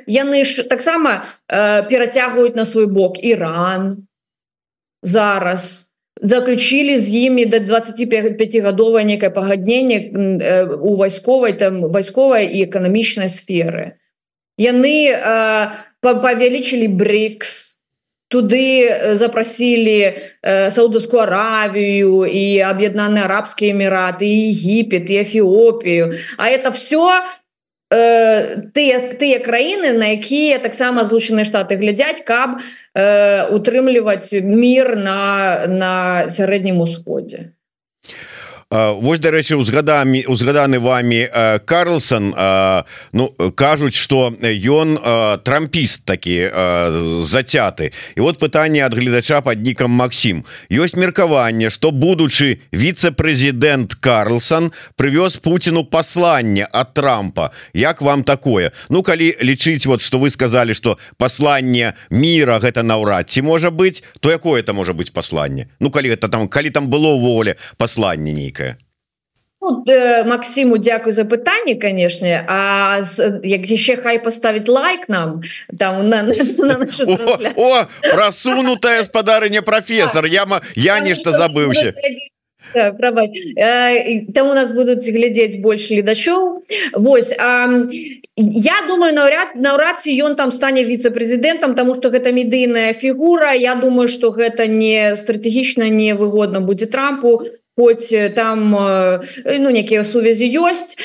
[0.08, 4.08] яны ж таксама э, перацягваюць на свой бок Іран
[5.01, 10.12] зараз заключили з імі до 25гадовае некае пагадненне
[10.82, 13.99] у вайсковай там вайсковай і эканамічнай сферы.
[14.58, 15.67] Яны э,
[15.99, 17.75] павялічылі брикс
[18.28, 27.21] туды запрасілі э, саудовскую аравію і аб'яднаны арабскія эміраты егіпет і эфіопію а это все
[27.95, 35.19] Э, тыя тыя краіны на якія таксама злучаныя штаты глядзяць каб э, утрымліваць мір на
[35.71, 35.93] на
[36.27, 37.54] сярэднім усходзе
[38.71, 41.30] Вось дарэчы узгадамі узгаданы вами
[41.65, 42.34] Карлсон
[43.13, 44.97] Ну кажуць что ён
[45.45, 46.49] трампіст такі
[47.21, 47.93] зацяты.
[48.17, 55.38] І вот пытанне ад гледача под нікам Макссім ёсць меркаванне что будучы віце-прэзідэнт Карлсон прывёз
[55.38, 57.51] Пуціну пасланне от Трампа.
[57.73, 58.71] Як вам такое?
[58.89, 64.01] Ну калі лічыць вот что вы сказали что пасланне мира гэта наўрад ці можа быть
[64.19, 65.69] то якое это можа быть пасланне?
[65.80, 68.54] Ну калі это там калі там было воле пасланне нейкае
[69.61, 73.01] ну, э, Максиму Дякую за пытанне конечно А
[73.43, 75.41] як яшчэ хай поставить лайк нам
[75.77, 76.87] там на, на
[77.55, 80.25] о, о, просунутая спадарыня профессор.
[80.25, 81.93] Я я нешта забыўся
[84.33, 87.69] там у нас будуць глядзець больш гледачоў Вось а,
[88.35, 93.75] я думаю наўряд наўрад ці ён там стане віцэ-прэзідэнтам тому что гэта медыйная фігура Я
[93.75, 100.95] думаю что гэта не стратэгічна невыгодна будзе трампу хоць там ну некія сувязі ёсць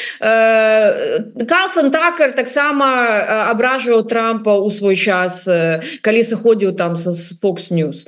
[1.50, 2.86] Карлсон такер таксама
[3.50, 5.44] абражваў трампа ў свой час
[6.02, 7.10] калі сыходзіў там са
[7.42, 8.06] Fox News.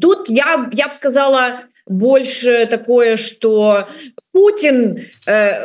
[0.00, 3.88] Тут я я б сказала больше такое что
[4.32, 5.02] Путин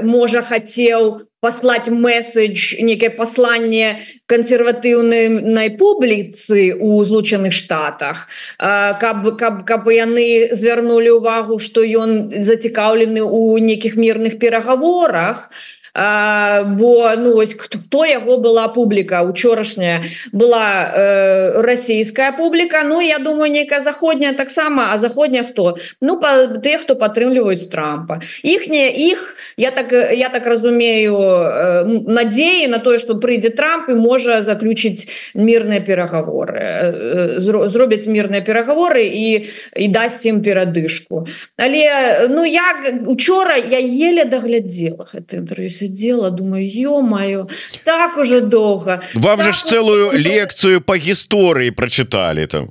[0.02, 8.26] можа хацеў паслаць месседж некае пасланне кансерватыўнай публіцы у злучаных штатах.
[8.58, 15.52] Каб каб каб яны звярнулі увагу что ён зацікаўлены у нейкіх мірных перагаворах
[15.96, 19.24] а бо ну ось хто яго была публіка?
[19.24, 20.04] Учорашняя
[20.34, 25.78] была э, расійская публіка Ну я думаю некая заходняя таксама а заходня хто?
[26.02, 28.20] Ну па тых хто падтрымліваюць трампа.
[28.44, 33.96] Іхняя іх я так я так разумею э, надзеі на тое что прыйдзе трамп і
[33.96, 39.48] можа заключіць мірныя перагаворы э, зробяць мірныя перагаворы і
[39.80, 41.24] і дасць ім перадышку.
[41.56, 47.50] Але ну як учора я еле даглядзела гэта інтерв'ю сидела думаю ё-маю
[47.84, 52.69] так уже доўга вам так же ж целую лекцию по гісторыі прочитали там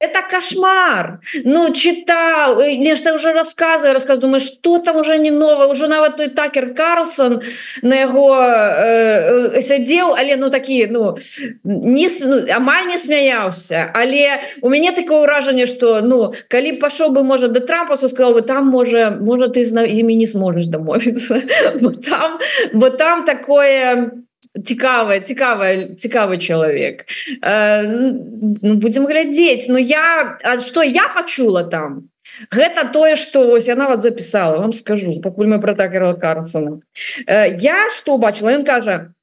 [0.00, 1.20] это кошмар!
[1.44, 5.66] Ну читал нешта уже рассказываю рассказ думаю что там уже не новое?
[5.66, 7.42] Уже нават той такер Карлсон
[7.82, 11.18] на яго э, э, сядзеў але ну такие ну
[11.64, 17.22] не ну, амаль не смяяўся але у мяне такое ўражанне что ну калі пашоў бы
[17.22, 21.42] можа до трампасу сказал бы там можа можа ты зна імі не сможешь дамовіцца
[22.08, 22.38] там
[22.72, 27.06] бо там такое у цікавая цікавая цікавы чалавек
[27.42, 29.68] э, ну, будем глядзець.
[29.68, 32.10] Но я что я пачула там?
[32.50, 36.80] Гэта тое что вось я нават записала вам скажу пакуль мы про так Карлсона
[37.26, 38.50] э, я что бачыла?
[38.50, 39.14] Ён кажа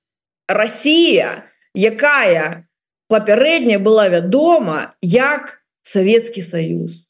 [0.47, 2.67] Россия якая
[3.09, 7.07] папярэдняя была вядома як Савецкі Союз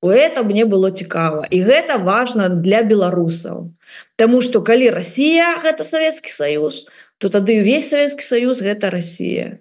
[0.00, 3.74] у это мне было цікава і гэта важно для беларусаў.
[4.16, 6.86] Таму что калі Россия гэта Савецкі Союз
[7.18, 9.58] то то тады ўвесь Савецкі Саюз гэта Росія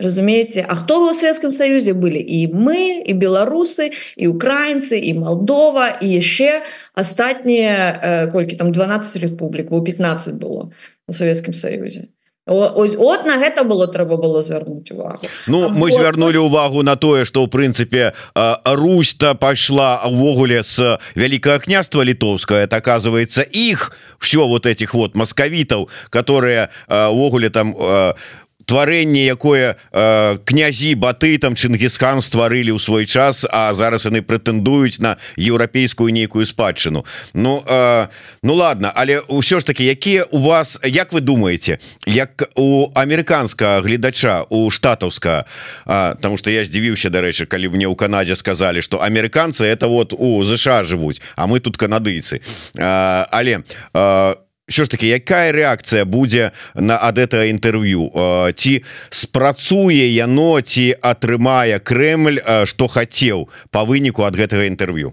[0.00, 5.14] разумеете А хто вы у Светском Союзе были і мы і беларусы і украінцы і
[5.14, 10.72] Молдова і яшчэ астатнія колькі там 12 республік у 15 было
[11.06, 12.08] у Советском Союзе
[12.46, 15.28] Ось, от на гэта было трэба было звярнуць увагу.
[15.46, 18.14] Ну а мы вот, звярнули увагу на тое что ў прынцыпе
[18.64, 25.88] Русь-то пайшла увогуле с вялікае княства літоўскае это оказывается іх все вот этих вот маскавітаў
[26.08, 28.16] которые увогуле там у
[28.70, 35.02] тварэнне якое э, князі баты там Чынгісхан стварылі ў свой час а зараз яны прэтэндуюць
[35.02, 37.02] на еўрапейскую нейкую спадчыну.
[37.34, 38.06] Ну э,
[38.46, 43.82] ну ладно але ўсё ж таки якія у вас як вы думаете як у амерыканскага
[43.82, 45.50] гледача у штатаўска
[46.22, 50.44] Таму что я здзівіўся дарэчы калі мне ў Канадзе сказали что амерыканцы это вот у
[50.46, 52.38] ЗША жывуць а мы тут канадыйцы.
[52.78, 58.10] Але у що ж таки якая реакцыя будзе на ад этого інтэрв'ю
[58.54, 65.12] ці спрацуе яно ці атрымае Крemль что хацеў по выніку ад гэтага інтэрв'ю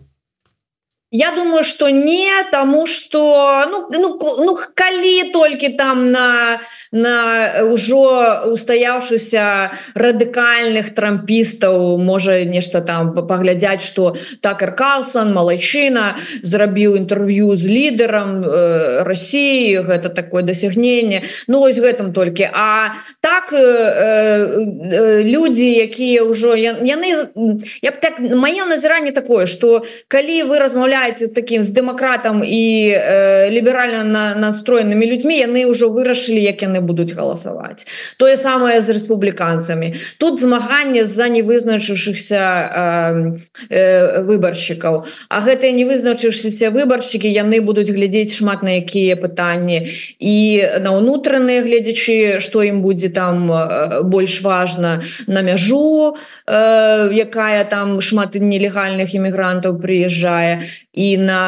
[1.11, 6.59] Я думаю что не тому что ну, ну, ну калі толькі там на
[6.91, 17.55] на ўжо устоявшихся радыкальных трампістаў можа нешта там паглядзяць что такер Калсон малайчына зрабіў інтэрв'ю
[17.55, 22.91] з лідарам э, России гэта такое дасягненне Ну ось гэтым толькі а
[23.21, 27.31] так э, э, люди якія ўжо яны
[27.79, 32.89] я б так маё назіранне такое что калі вы размаўляете з'яўляецца таким з дэмакратам і
[32.89, 37.85] э, ліберальна на настроенымі людзьмі яны ўжо вырашылі як яны будуць галасаваць
[38.17, 43.37] тое самае з рэспубліканцамі тут змаганне з-за невызначыўшихся э,
[43.69, 50.35] э, выбаршчыкаў А гэтыя не вызначыўшыся выбаршчыкі яны будуць глядзець шмат на якія пытанні і
[50.81, 53.49] на ўнутраныя гледзячы што ім будзе там
[54.09, 61.41] больш важна на мяжу э, якая там шмат нелегальных іммігрантаў прыязджае і на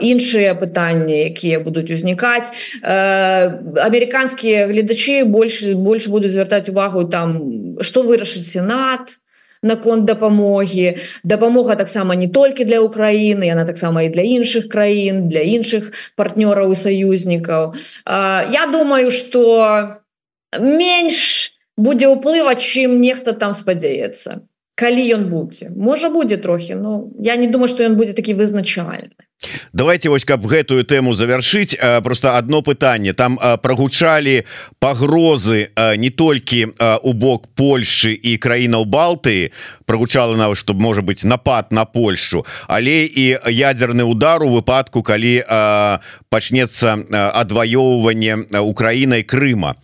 [0.00, 2.50] іншыя пытанні якія будуць узнікаць.
[2.82, 7.38] Э, амерыканскія гледачы больш больш будуць звяртаць увагу там
[7.80, 9.18] што вырашыць сенат
[9.62, 10.96] наконт дапамогі.
[11.24, 16.72] Дапамога таксама не толькі для Украіны яна таксама і для іншых краін для іншых партнёраў
[16.72, 17.74] і саюзнікаў.
[18.06, 20.02] Э, Я думаю что
[20.58, 25.72] менш будзе ўплываць чым нехта там спадзяецца калі ён будзе?
[25.74, 29.16] Можа будзе трохі Ну я не думаю что ён будзе такі вызначальны.
[29.72, 33.12] Давайте вось каб гэтую тэму завершыць просто одно пытанне.
[33.12, 34.44] Там прогучалі
[34.80, 39.52] пагрозы не толькі у бок Польши і краінаў Балтыі
[39.86, 42.46] прогучала нават чтобы можа быть напад на Польшу.
[42.66, 45.44] Але і ядерны удар у выпадку калі
[46.28, 49.76] пачнется адваёўванне Украінай Крыма.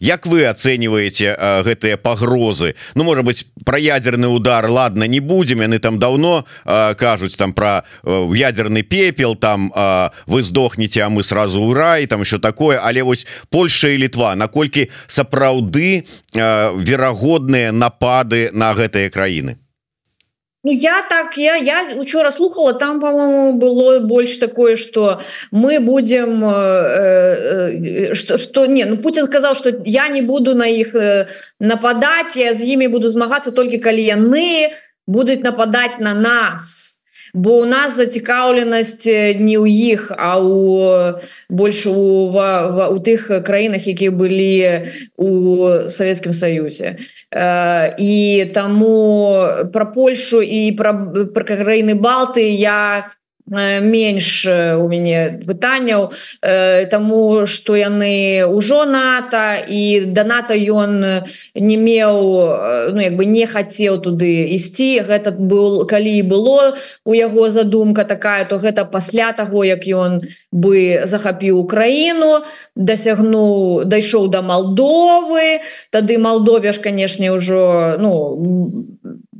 [0.00, 2.74] Як вы оцениваете гэтыя пагрозы?
[2.94, 7.84] Ну может быть про ядерный удар ладно не будем яны там давно кажуць там про
[8.04, 12.80] ядерный пер пепел там э, вы сдохнете а мы сразу ура и там еще такое.
[12.84, 19.58] Але вось Польша и Літва наколькі сапраўды э, верагодныя напады на гэтыя краіны?
[20.62, 26.44] Ну я так я я учора слухала там по-моему было больше такое что мы будем
[26.44, 31.28] э, э, что что не ну Путин сказал что я не буду на их э,
[31.60, 36.96] нападать я з імі буду змагацца только калі яны будуць нападать на нас.
[36.96, 36.99] то
[37.34, 39.06] бо у нас зацікаўленасць
[39.38, 45.30] не ў іх а у больш у, у тых краінах якія былі у
[45.88, 46.96] Савецкім Саюзе.
[47.98, 48.14] І
[48.54, 48.96] таму
[49.72, 50.92] пра Польшу і пра,
[51.34, 58.84] пра краіны балты я Э, менш э, у мяне пытанняў э, Таму што яны ўжо
[58.84, 61.24] НАТО і да НАТО ён
[61.54, 62.16] не меў
[62.92, 65.02] ну як бы не хацеў туды ісці.
[65.06, 70.22] Гэта был калі было у яго задумка такая то гэта пасля таго як ён
[70.52, 72.42] бы захапіў Украіну
[72.74, 75.60] дасягнуў дайшоў да Малдовы.
[75.90, 78.10] Тады Малдове ж канешне ўжо ну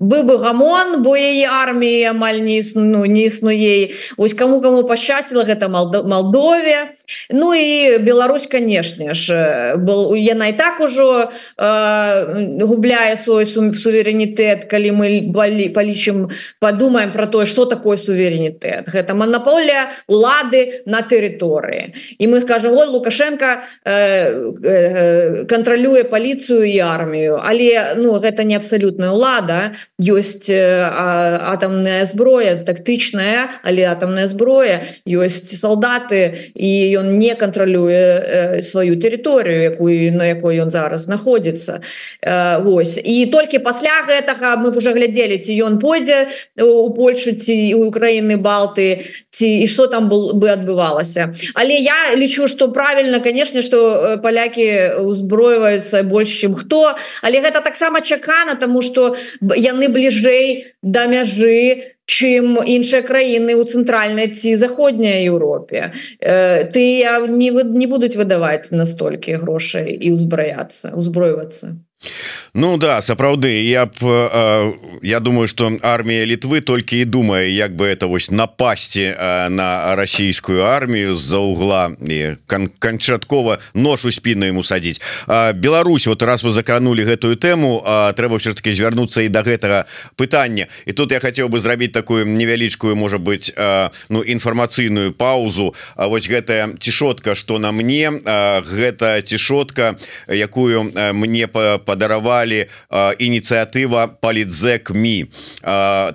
[0.01, 3.93] быў бы гамон бо яе арміі амаль не існу не існуе.
[4.17, 6.97] Ось кому кому пашчасціла гэта Малдове.
[7.31, 14.91] Ну і Беларусь канешне ж был яна і так ужо э, губляе свой суверэнітэт калі
[14.97, 18.89] мы балі палічым подумаем про тое что такое суверэнітэт.
[18.89, 21.93] Гэта монополія улады на тэрыторыі.
[22.19, 23.93] І мы скажем вот лукашенко э,
[24.65, 33.61] э, кантралюе паліцыю і армію але ну гэта не абсалютная ўлада ёсць атамная зброя тактычная
[33.63, 34.81] але атамная зброя.
[35.05, 41.85] Ёсць салдаты і ён не кантралюе сваю тэрыторыю якую на якой ён зараз знаходзіцца.
[42.65, 42.97] Вось.
[42.97, 48.41] І толькі пасля гэтага мы уже глядзелі ці ён пойдзе у Польшу ці у Украіны
[48.41, 51.35] балты ці і что там был бы адбывалася.
[51.55, 56.97] Але я лічу что правильно конечно что палякі узброиваются больш чым хто.
[57.23, 64.33] Але гэта таксама чакана тому что яны бліжэй да мяжы чым іншыя краіны ў цэнтральнай
[64.35, 65.93] ці заходняй Еўропе.
[66.19, 66.83] Ты
[67.31, 71.79] не не будуць выдаваць настолькі грошай і ўзбраяцца узброівацца
[72.55, 74.73] Ну да сапраўды я б э,
[75.03, 79.95] я думаю что армія літвы толькі і думае як бы это вось напасці э, на
[79.97, 85.01] расійскую армію з-за угла і кан канчаткова нож у спіну ему садіць
[85.55, 87.85] Беларусь вот раз вы закранули гэтую тэму
[88.17, 89.85] трэба все таки звярнуцца і до гэтага
[90.17, 90.67] пытання.
[90.87, 95.75] І тут я хотел бы зрабіць такую невялічкую можа быть э, ну інфармацыйную паузу.
[95.97, 99.97] А вось гэтая цішотка что на мне гэта цішотка
[100.27, 102.71] якую мне по падаравалі
[103.19, 105.27] ініцыятыва палітзек ми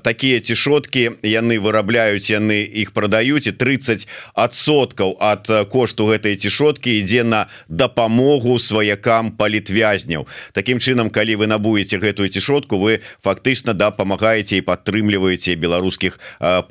[0.07, 4.07] такія цішоткі яны вырабляюць яны іх прадаюць і 30
[4.39, 11.99] адсоткаў ад кошту гэтай цішоткі ідзе на дапамогу сваякам палітвязняў Такім чынам калі вы набуеце
[11.99, 16.19] гэтую цішотку вы фактычна дапамагаеце і падтрымліваеце беларускіх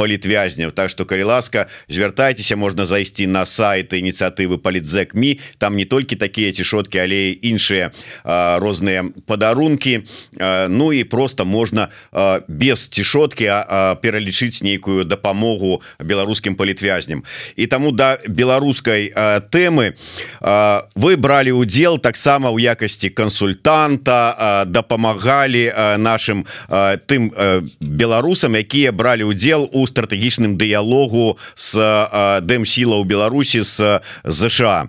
[0.01, 5.85] палітвязняў Так што калі ласка звяртайцеся можна зайсці на сайт ініцыятывы палітзек ми там не
[5.85, 7.91] толькі такія цішоткі але іншыя
[8.63, 10.05] розныя розныя падарунки
[10.69, 11.89] Ну і просто можна
[12.49, 13.47] без цішотки
[14.03, 17.25] пералічыць нейкую дапамогу беларускім палітвязням
[17.57, 19.13] і таму да беларускай
[19.51, 19.95] тэмы
[20.95, 26.47] вы бралі удзел таксама ў якасці кансультанта дапамагалі нашим
[27.07, 27.31] тым
[27.81, 31.75] беларусам якія бралі удзел у стратэгічным дыялогу с
[32.43, 34.89] дэмсіла ў Беларусі з ЗША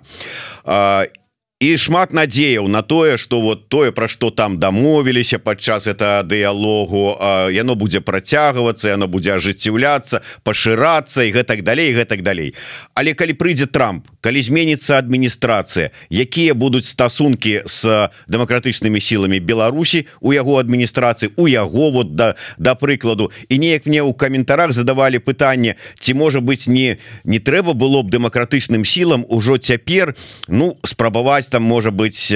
[0.66, 1.25] і
[1.56, 7.16] і шмат надзеяў на тое что вот тое про что там дамовіліся падчас это дыялогу
[7.48, 12.52] яно будзе працягвацца яно будзе ажыццяўляцца пашырацца і гэтак далей гэтак далей.
[12.92, 20.36] Але калі прыйдзе Трамп калі зменится адміністрацыя якія будуць стасункі с дэмакратычнымі сіламі Беларусі у
[20.36, 23.32] яго адміністрацыі у яго вот да да прыкладу.
[23.48, 28.12] І неяк мне ў каментарах задавалі пытанне ці можа быть не не трэба было б
[28.12, 30.12] дэмакратычным сілам ужо цяпер
[30.48, 32.32] ну спрабаваць паспрабаваць там можа быть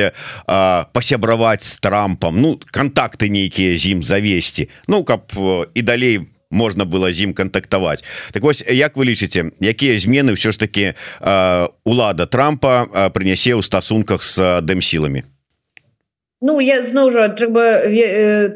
[0.93, 2.41] пасябраваць с трампом.
[2.41, 5.33] Ну контакты нейкія з ім завесці ну каб
[5.75, 10.53] і далей можна было з ім кантактаваць так вось як вы лічыце якія змены ўсё
[10.53, 10.95] ж таки
[11.85, 15.25] улада трампа прынясе ў стасунках с дэмсіламі
[16.41, 17.65] Ну я зноў жа трэба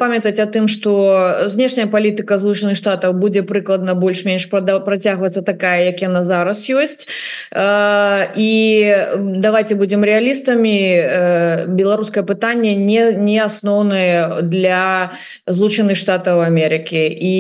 [0.01, 6.25] памятаць о тым что знешняя палітыка злучаных штатаў будзе прыкладна больш-менш працягвацца такая як яна
[6.25, 7.05] зараз ёсць
[7.53, 8.53] і
[9.21, 15.13] давайте будем реалістамі беларускае пытанне не не асноўнае для
[15.45, 17.05] злучаных штатаў Америки.
[17.05, 17.37] І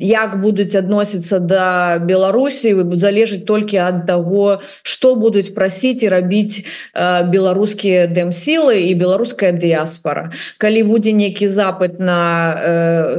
[0.00, 6.64] як будуць адносіцца до Беларусі залежыць толькі ад таго что будуць прасіць і рабіць
[6.96, 10.30] беларускія дэмсі сілы і беларуская дыяспора
[10.62, 12.22] калі будзе нейкі запыт на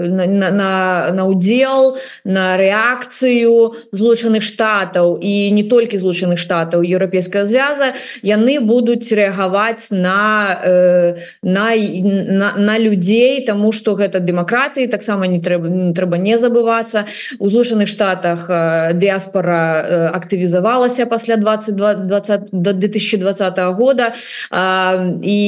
[0.08, 0.72] на, на, на,
[1.12, 7.92] на удзел на рэакцыю злучаных штатаў і не толькі злучаных штатаў еўрапейская звяза
[8.24, 10.64] яны будуць рэагаваць на
[11.44, 17.06] на, на на людзей тому что гэта дэмакраты таксама не трэба не трэба не забывацца
[17.40, 18.48] у злучаных штатах
[18.96, 24.14] дыяспора актывізавалася пасля 22 20 до 2020 года
[25.24, 25.42] і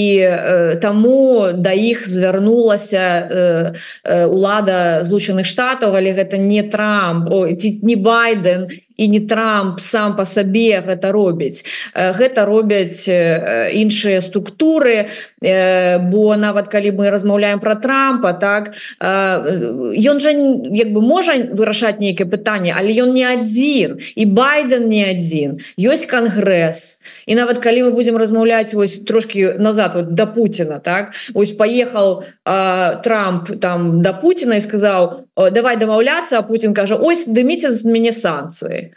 [0.81, 7.95] таму да іх звярнулася э, э, улада злучаных штатаў але гэта не трамп ці не
[7.95, 8.69] байден
[8.99, 11.63] і не трамп сам по сабе гэта робіць.
[11.95, 15.07] Гэта робяць іншыя структуры
[15.39, 20.35] бо нават калі мы размаўляем про трампа так ён жа
[20.75, 26.05] як бы можа вырашаць нейкае пытанне але ён не адзін і байден не адзін ёсць
[26.11, 26.99] кангрэс.
[27.25, 32.23] І нават калі мы будемм размаўляць вось трошки назад вот, до Путина так ось поехал
[32.43, 38.11] трамп там до Путина і сказаў давай дамаўляцца а Путин кажа ось дыміце з мяне
[38.11, 38.91] санкцыі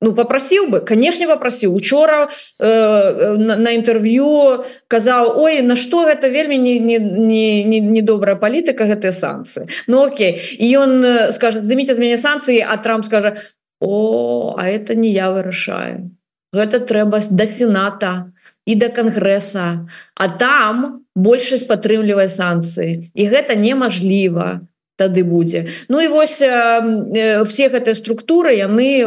[0.00, 2.28] Ну попросіў бы конечно попросіў учора
[2.60, 8.86] э, на, на інтэрв'ю казаў Ой на что гэта вельмі недобрая не, не, не палітыка
[8.86, 10.38] гэтыя санкцыі Ну Окей.
[10.58, 13.42] І ён скажет дыміць з мяне санкцыі а Трамп скажа
[13.80, 16.14] О а это не я вырашаю.
[16.54, 18.30] Гэта трэба да сената
[18.66, 24.67] і да кангрэса А там большасць падтрымлівае санкцыі і гэта немажліва
[24.98, 25.66] тады будзе.
[25.88, 29.06] Ну і вось э, все гэтыя структуры яны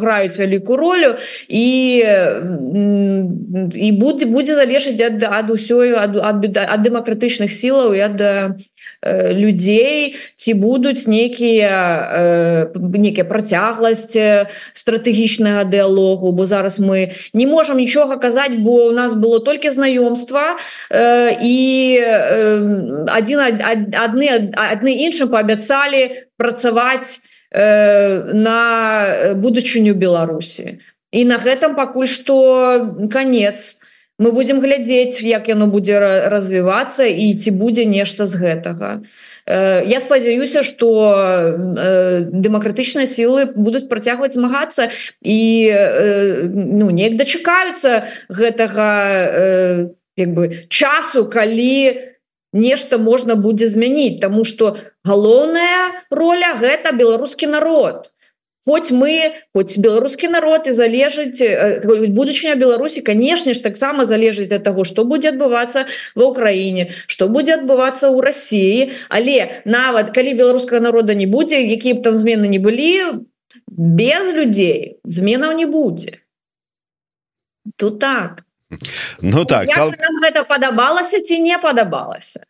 [0.00, 1.10] граюць вялікую ролю
[1.48, 1.68] і
[3.76, 8.18] і будзе будзе залежыць ад ад усёй ад, ад, ад дэмакратычных сілаў і ад
[9.04, 11.76] людзей ці будуць некія
[12.74, 19.14] некія працягласць э, стратэгічнага дыалогу бо зараз мы не можемм нічога казаць бо у нас
[19.14, 20.56] было толькі знаёмства
[20.90, 21.56] і
[23.12, 23.38] один
[23.92, 24.26] адны
[24.56, 27.20] адны іншым паабяцалі працаваць
[27.52, 28.60] на
[29.36, 30.82] будучыню Беларусі.
[31.12, 33.78] І на гэтым пакуль што конец.
[33.80, 33.85] у
[34.18, 38.90] мы будем глядзець як яно будзе развівацца і ці будзе нешта з гэтага.
[39.46, 44.90] Э, я спадзяюся что э, дэмакратычныя сілы будуць працягваць змагацца
[45.22, 45.38] і
[45.70, 48.88] э, ну неяк дачакаюцца гэтага
[50.16, 52.16] як бы часу калі
[52.56, 54.20] нешта можна будзе змяніць.
[54.20, 58.10] Тому что галоўная роля гэта беларускі народ
[58.66, 61.38] то хоть мы хоть беларускі народ і залежыць
[62.10, 67.54] будучыня Беларусі канешне ж таксама залежыць для того что будзе адбывацца в Украіне что будзе
[67.62, 72.58] адбывацца ў Росіі але нават калі беларускага народа не будзе якія б там змены не
[72.58, 73.22] былі
[73.70, 76.26] без людзей зменаў не будзе
[77.78, 78.42] тут так.
[79.22, 79.94] Ну так цал...
[79.94, 82.42] гэта падабалася ці не падабалася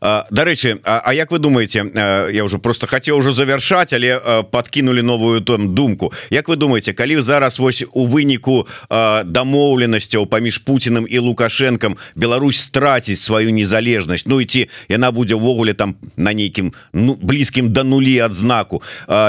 [0.00, 1.84] Дарэчы а, а як вы думаете
[2.32, 6.12] я уже просто хотел уже завершать але подкинули новую там думку.
[6.30, 13.20] Як вы думаете калі зараз вось у выніку дамоўленасцяў паміж Путиным і лукашенком Беларусь страціць
[13.20, 14.26] сваю незалежнасць?
[14.26, 18.82] Ну ці яна будзе ўвогуле там на нейкім ну, блізкім да нулі адзнаку?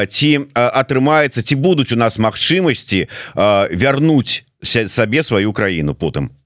[0.07, 3.07] Ці атрымаецца ці будуць у нас магчымасці
[3.71, 6.40] вярнуць сабе сваю краіну потым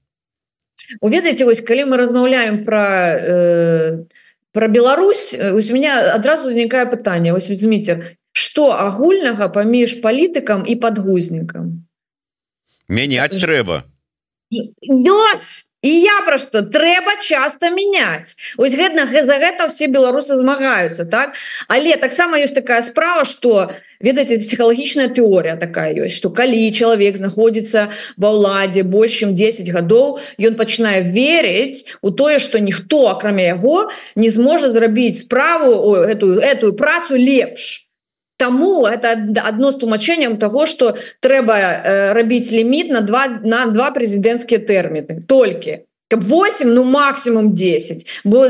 [1.02, 2.84] ведаеце вось калі мы размаўляем про
[3.16, 4.04] э,
[4.52, 10.76] про Беларусь ось у меня адразу узнікае пытанне ось зміцер что агульнага паміж палітыкам і
[10.76, 11.86] подгузнікам
[12.88, 13.84] мяняць трэба
[14.88, 15.65] Дось!
[15.82, 18.36] І я пра што трэба часто мяняць.
[18.56, 21.36] Ось гэтна за гэта все беларусы змагаюцца так?
[21.68, 23.70] Але таксама ёсць такая справа что
[24.00, 30.20] ведаеце псіхалагічная тэорія такая ёсць что калі чалавек знаходзіцца ва ўладзе больш чым 10 гадоў
[30.40, 36.72] ён пачынае верыць у тое что ніхто акрамя яго не зможа зрабіць справу эту эту
[36.72, 37.85] працу лепш
[38.36, 43.90] Таму это одно з тлумачэнням того что трэба э, рабіць ліміт на два на два
[43.90, 48.48] прэзідэнцкія тэрміны толькі каб 8 ну максимум 10 бо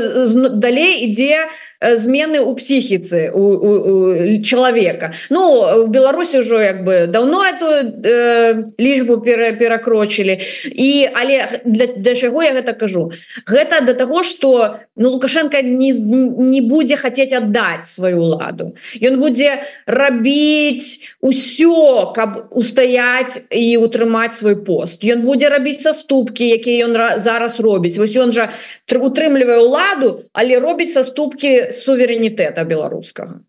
[0.49, 1.47] далей ідзе
[1.81, 7.69] змены у псіхіцы у, у, у чалавека Ну в Беларусі ўжо як бы давно эту
[8.01, 13.11] э, лічбу пера, перакрочілі і але для, для чаго я гэта кажу?
[13.45, 19.61] Гэта до того что ну лукашенко не, не будзе хацець аддаць сваю ладу ён будзе
[19.85, 25.05] рабіць усё каб устаяць і утрымаць свой пост.
[25.05, 27.97] Ён будзе рабіць саступкі якія ён зараз робіць.
[27.97, 28.49] Вось ён жа
[28.89, 33.41] утрымлівае ўладу але робіць саступкі суверэнітэта беларускага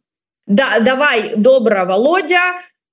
[0.49, 2.41] да давай добра володя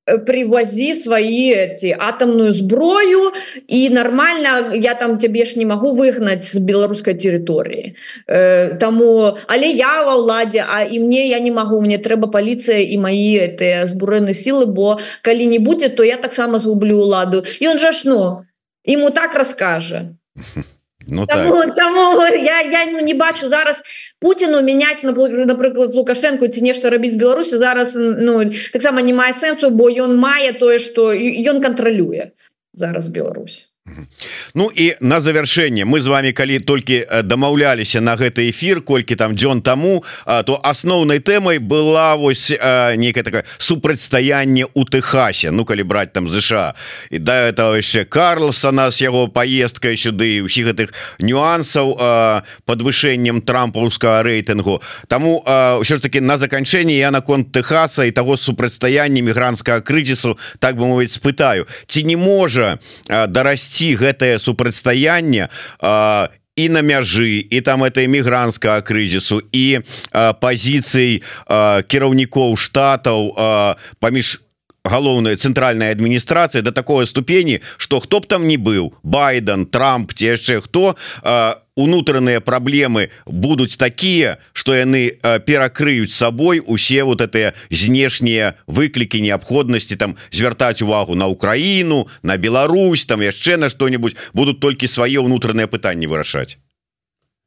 [0.05, 3.31] э, привозі свои эти атомную зброю
[3.67, 7.95] і нормально я там тебе ж не могу выгнать з беларускай территории.
[8.27, 12.83] Э, тому але я ва ўладзе А і мне я не могу мне трэба поліцыя
[12.83, 17.67] і мои это збурены силы бо калі не будет то я таксама згублю ладу і
[17.67, 18.43] он жа ж ну
[18.83, 20.11] ему так расскажа
[21.07, 21.75] Ну, тому, так.
[21.75, 23.83] тому я я ну, не бачу зараз
[24.19, 29.89] Путіну мяняць напрыклад лукашенко ці нешта рабіць Беларусі зараз ну таксама не мае сэнсу бо
[29.89, 32.31] ён мае тое што ён кантралюе
[32.73, 33.69] зараз Беларусь
[34.55, 39.13] Ну і на завершэнне мы з вами калі толькі э, дамаўляліся на гэты эфир колькі
[39.15, 45.83] там дзён таму то асноўнай тэмай была вось некае такое супрацьстаянне у Техасе Ну калі
[45.83, 46.73] браць там ЗША
[47.11, 54.81] і да этого яшчэ Карлсона с яго поездкой сюды усіх гэтых нюансаў подвышэннем трампаўскага рэйтынгу.
[55.07, 60.73] Таму ўсё ж таки на заканчэнне я наконт Техаса і того супрацьстаяння мігрантскага крызісу так
[60.73, 61.69] бы мовіць спытаю.
[61.85, 62.79] Ці не можа
[63.09, 65.49] дарасці весці гэтае супрацьстаянне
[66.55, 69.83] і на мяжы і там это эмігрантскага крызісу і
[70.39, 71.23] пазіцый
[71.91, 73.35] кіраўнікоў штатаў
[73.99, 74.44] паміж
[74.85, 80.37] галоўная цэнтральная адміністрацыя до такой ступені что хто б там не быў байден Трамп ці
[80.37, 80.95] яшчэ хто
[81.75, 90.15] унутраныя праблемы будуць такія что яны перакрыюць сабой усе вот это знешнія выклікі неабходнасці там
[90.31, 96.07] звяртаць увагу на Украіну на Беларусь там яшчэ на что-нибудь будут толькі свае ўнутраныя пытанні
[96.07, 96.57] вырашаць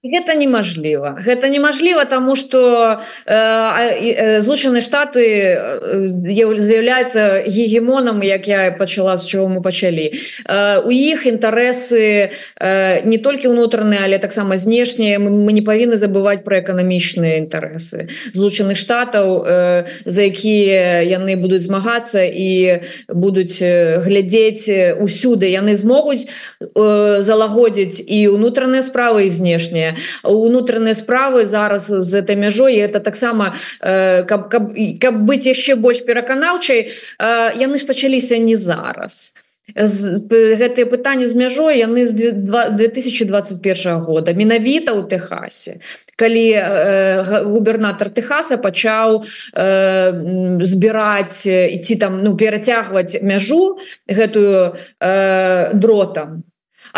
[0.05, 1.19] гэта немажліва.
[1.27, 9.27] Гэта немажліва тому что э, э, злучаны штаты э, з'яўляецца гегемонам як я пачала з
[9.27, 10.15] чого мы пачалі.
[10.47, 15.19] Э, у іх інтарэсы э, не толькі ўнутраныя але таксама знешнія.
[15.19, 22.23] Мы, не павінны забываць про эканамічныя інтарэсы злучаных штатаў э, за якія яны будуць змагацца
[22.23, 23.59] і будуць
[24.07, 25.51] глядзець усюды.
[25.51, 26.31] Яны змогуць
[26.63, 29.88] э, залагодзіць і ўнутраныя справы і знешнія
[30.23, 32.77] унутраныя справы зараз з этой мяжой.
[32.77, 38.57] Это таксама э, каб, каб, каб быць яшчэ больш пераканаўчай э, яны ж пачаліся не
[38.57, 39.35] зараз.
[39.77, 45.85] Гэтые пытанні з мяжой яны з 2021 года менавіта ў Техасе
[46.19, 49.23] калі э, губернатор Техаса пачаў
[49.55, 53.79] э, збіраць ці там ну перацягваць мяжу
[54.09, 56.48] гэтую э, дротам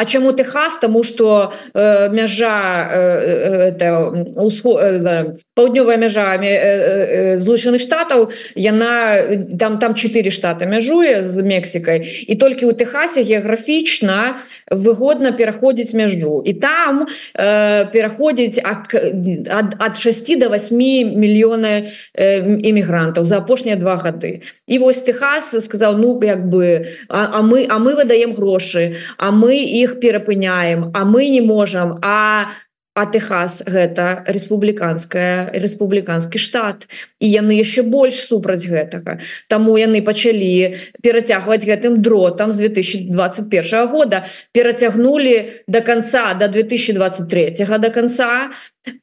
[0.01, 8.32] А чаму Техас тому что э, мяжа э, э, паўднёвая мяжа э, э, злучаных штатаў
[8.55, 9.20] яна
[9.61, 12.24] там там четыре штата мяжуе з Мексікай.
[12.28, 14.40] І толькі у Техасе геаграфічна
[14.70, 16.42] выгодна пераходзіць мяжу.
[16.48, 20.80] І там э, пераходзіць ад, ад 6 до 8
[21.12, 24.40] мільёна іммігрантаў за апошнія два гады.
[24.66, 29.30] І вось Техас сказаў ну як бы а, а мы а мы выдаем грошы а
[29.30, 32.53] мы іх перапыняем а мы не можам а
[32.95, 36.88] а Техас гэта рэспубліканская рэспубліканскі штат.
[37.22, 39.22] І яны яшчэ больш супраць гэтага.
[39.47, 44.26] Таму яны пачалі перацягваць гэтым дротам з 2021 года.
[44.53, 48.51] Перацягнули до конца до 2023 до конца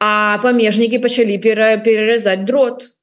[0.04, 2.80] а памежнікі пачалі пера пераразаць дрот.
[2.80, 2.97] то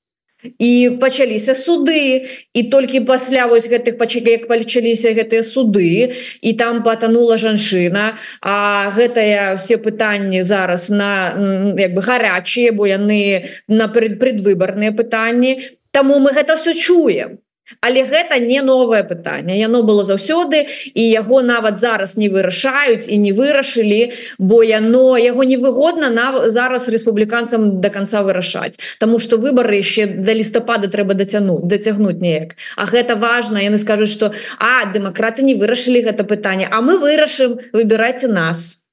[0.58, 6.82] і пачаліся суды і толькі пасля вось гэтых пачак як палічаліся гэтыя суды і там
[6.82, 8.18] патанула жанчына.
[8.40, 11.36] А гэтыя все пытанні зараз на
[11.78, 15.60] як бы гарячыя бо яны на предвыбарныя пытанні.
[15.90, 17.43] Таму мы гэта все чуем
[17.80, 19.58] Але гэта не новае пытанне.
[19.58, 25.44] Яно было заўсёды і яго нават зараз не вырашаюць і не вырашылі бо яно яго
[25.44, 28.78] невыгодна на зараз рэспубліканцам до конца вырашаць.
[29.00, 32.56] Таму что выборы яшчэ да лістапада трэба дацянуць дацягнуць неяк.
[32.76, 37.60] А гэта важно яны скажуць что а дэмакраты не вырашылі гэта пытанне А мы вырашым
[37.72, 38.83] выбирайте нас то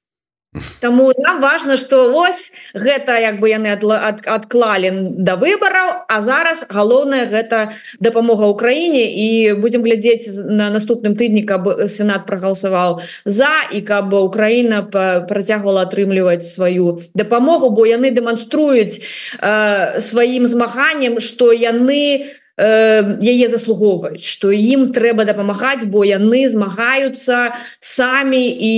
[0.80, 7.24] Таму нам важно что ось гэта як бы яны адклалі да выбараў А зараз галоўнае
[7.24, 7.72] гэта
[8.04, 14.84] дапамога ўкраіне і будзем глядзець на наступным тыдні каб сенат прагаласаваў за і каб Украіна
[15.24, 22.28] працягвала атрымліваць сваю дапамогу бо яны дэманструюць э, сваім змаганнем што яны
[22.58, 28.74] яе заслугоўваюць что ім трэба дапамагаць бо яны змагаюцца самі і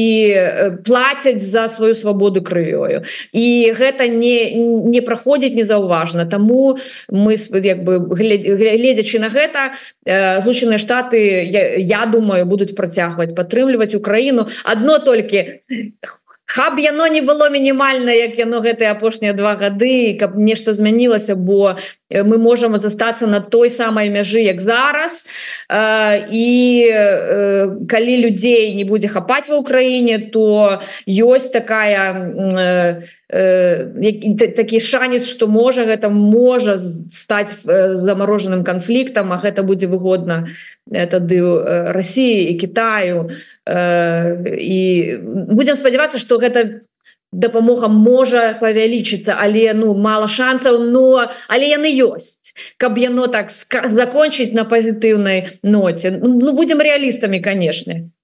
[0.86, 3.02] плацяць за сваю свабоду крывёю.
[3.32, 4.54] І гэта не
[4.94, 6.26] не праходзіць незаўважна.
[6.26, 6.78] Таму
[7.10, 9.74] мы як бы гледзячы на гэта
[10.06, 14.46] злучаныя штаты я, я думаю будуць працягваць падтрымліваць Украіну.
[14.64, 20.36] Адно толькі у Хаб яно не было мінімальна як яно гэтыя апошнія два гады каб
[20.36, 21.80] нешта змянілася бо
[22.12, 25.26] мы можам застацца на той самай мяжы як зараз.
[26.30, 26.46] І
[27.88, 36.12] калі людзей не будзе хапаць ва ўкраіне то ёсць такая такі шанец что можа гэта
[36.12, 36.78] можа
[37.10, 40.46] стаць замарожаным канфліктам а гэта будзе выгодна
[40.86, 41.40] тады
[41.92, 43.30] Росіі і Китаю.
[44.44, 46.84] І будем спадзявацца что гэта
[47.34, 54.52] дапамога можа павялічыцца але ну мало шансаў но але яны ёсць каб яно так закончыць
[54.54, 58.14] на пазітыўнай ноце ну будем реалістамі канешне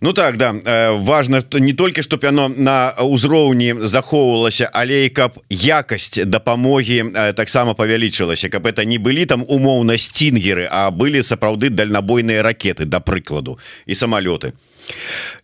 [0.00, 0.54] Ну так да.
[0.94, 8.48] Важно не толькі чтоб яно на ўзроўні захоўвалася але каб якасць дапамогі таксама павялічылася.
[8.48, 13.94] Каб это не былі там умоўна сцінгеры а былі сапраўды дальнабойныя ракеты да прыкладу і
[13.94, 14.54] самалёты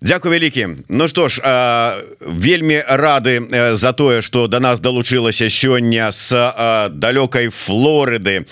[0.01, 0.68] Дякую вялікі.
[0.88, 1.40] Ну что ж
[2.20, 6.30] вельмі рады за тое что до нас далучылася сёння с
[6.90, 8.47] далёкай Флорыды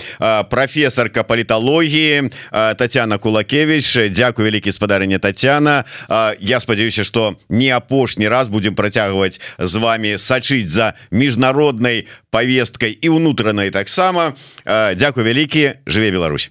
[0.51, 5.85] професорка паліталогіі Татяна кулакевич Дякую вялікі спадарня Татяна
[6.41, 13.09] Я спадзяюся что не апошні раз будем працягваць з вами сачыць за міжнароднай повесткай і
[13.09, 14.33] унутранай таксама.
[14.97, 15.73] Дякую вялікі.
[15.87, 16.51] Жыве Беларусь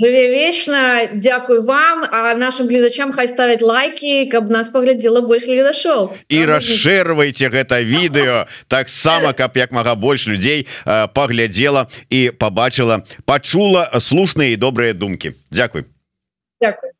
[0.00, 2.04] жыве вечна Дякую вам.
[2.10, 8.46] А нашим гледачам хай ставить лайки каб нас паглядзела больш гледашоў і расшырвайте гэта відэо
[8.68, 15.84] таксама каб як мага больш людзей паглядзела і побачыла пачула слушныя і добрыя думкі Дякуй
[16.60, 16.92] Дякую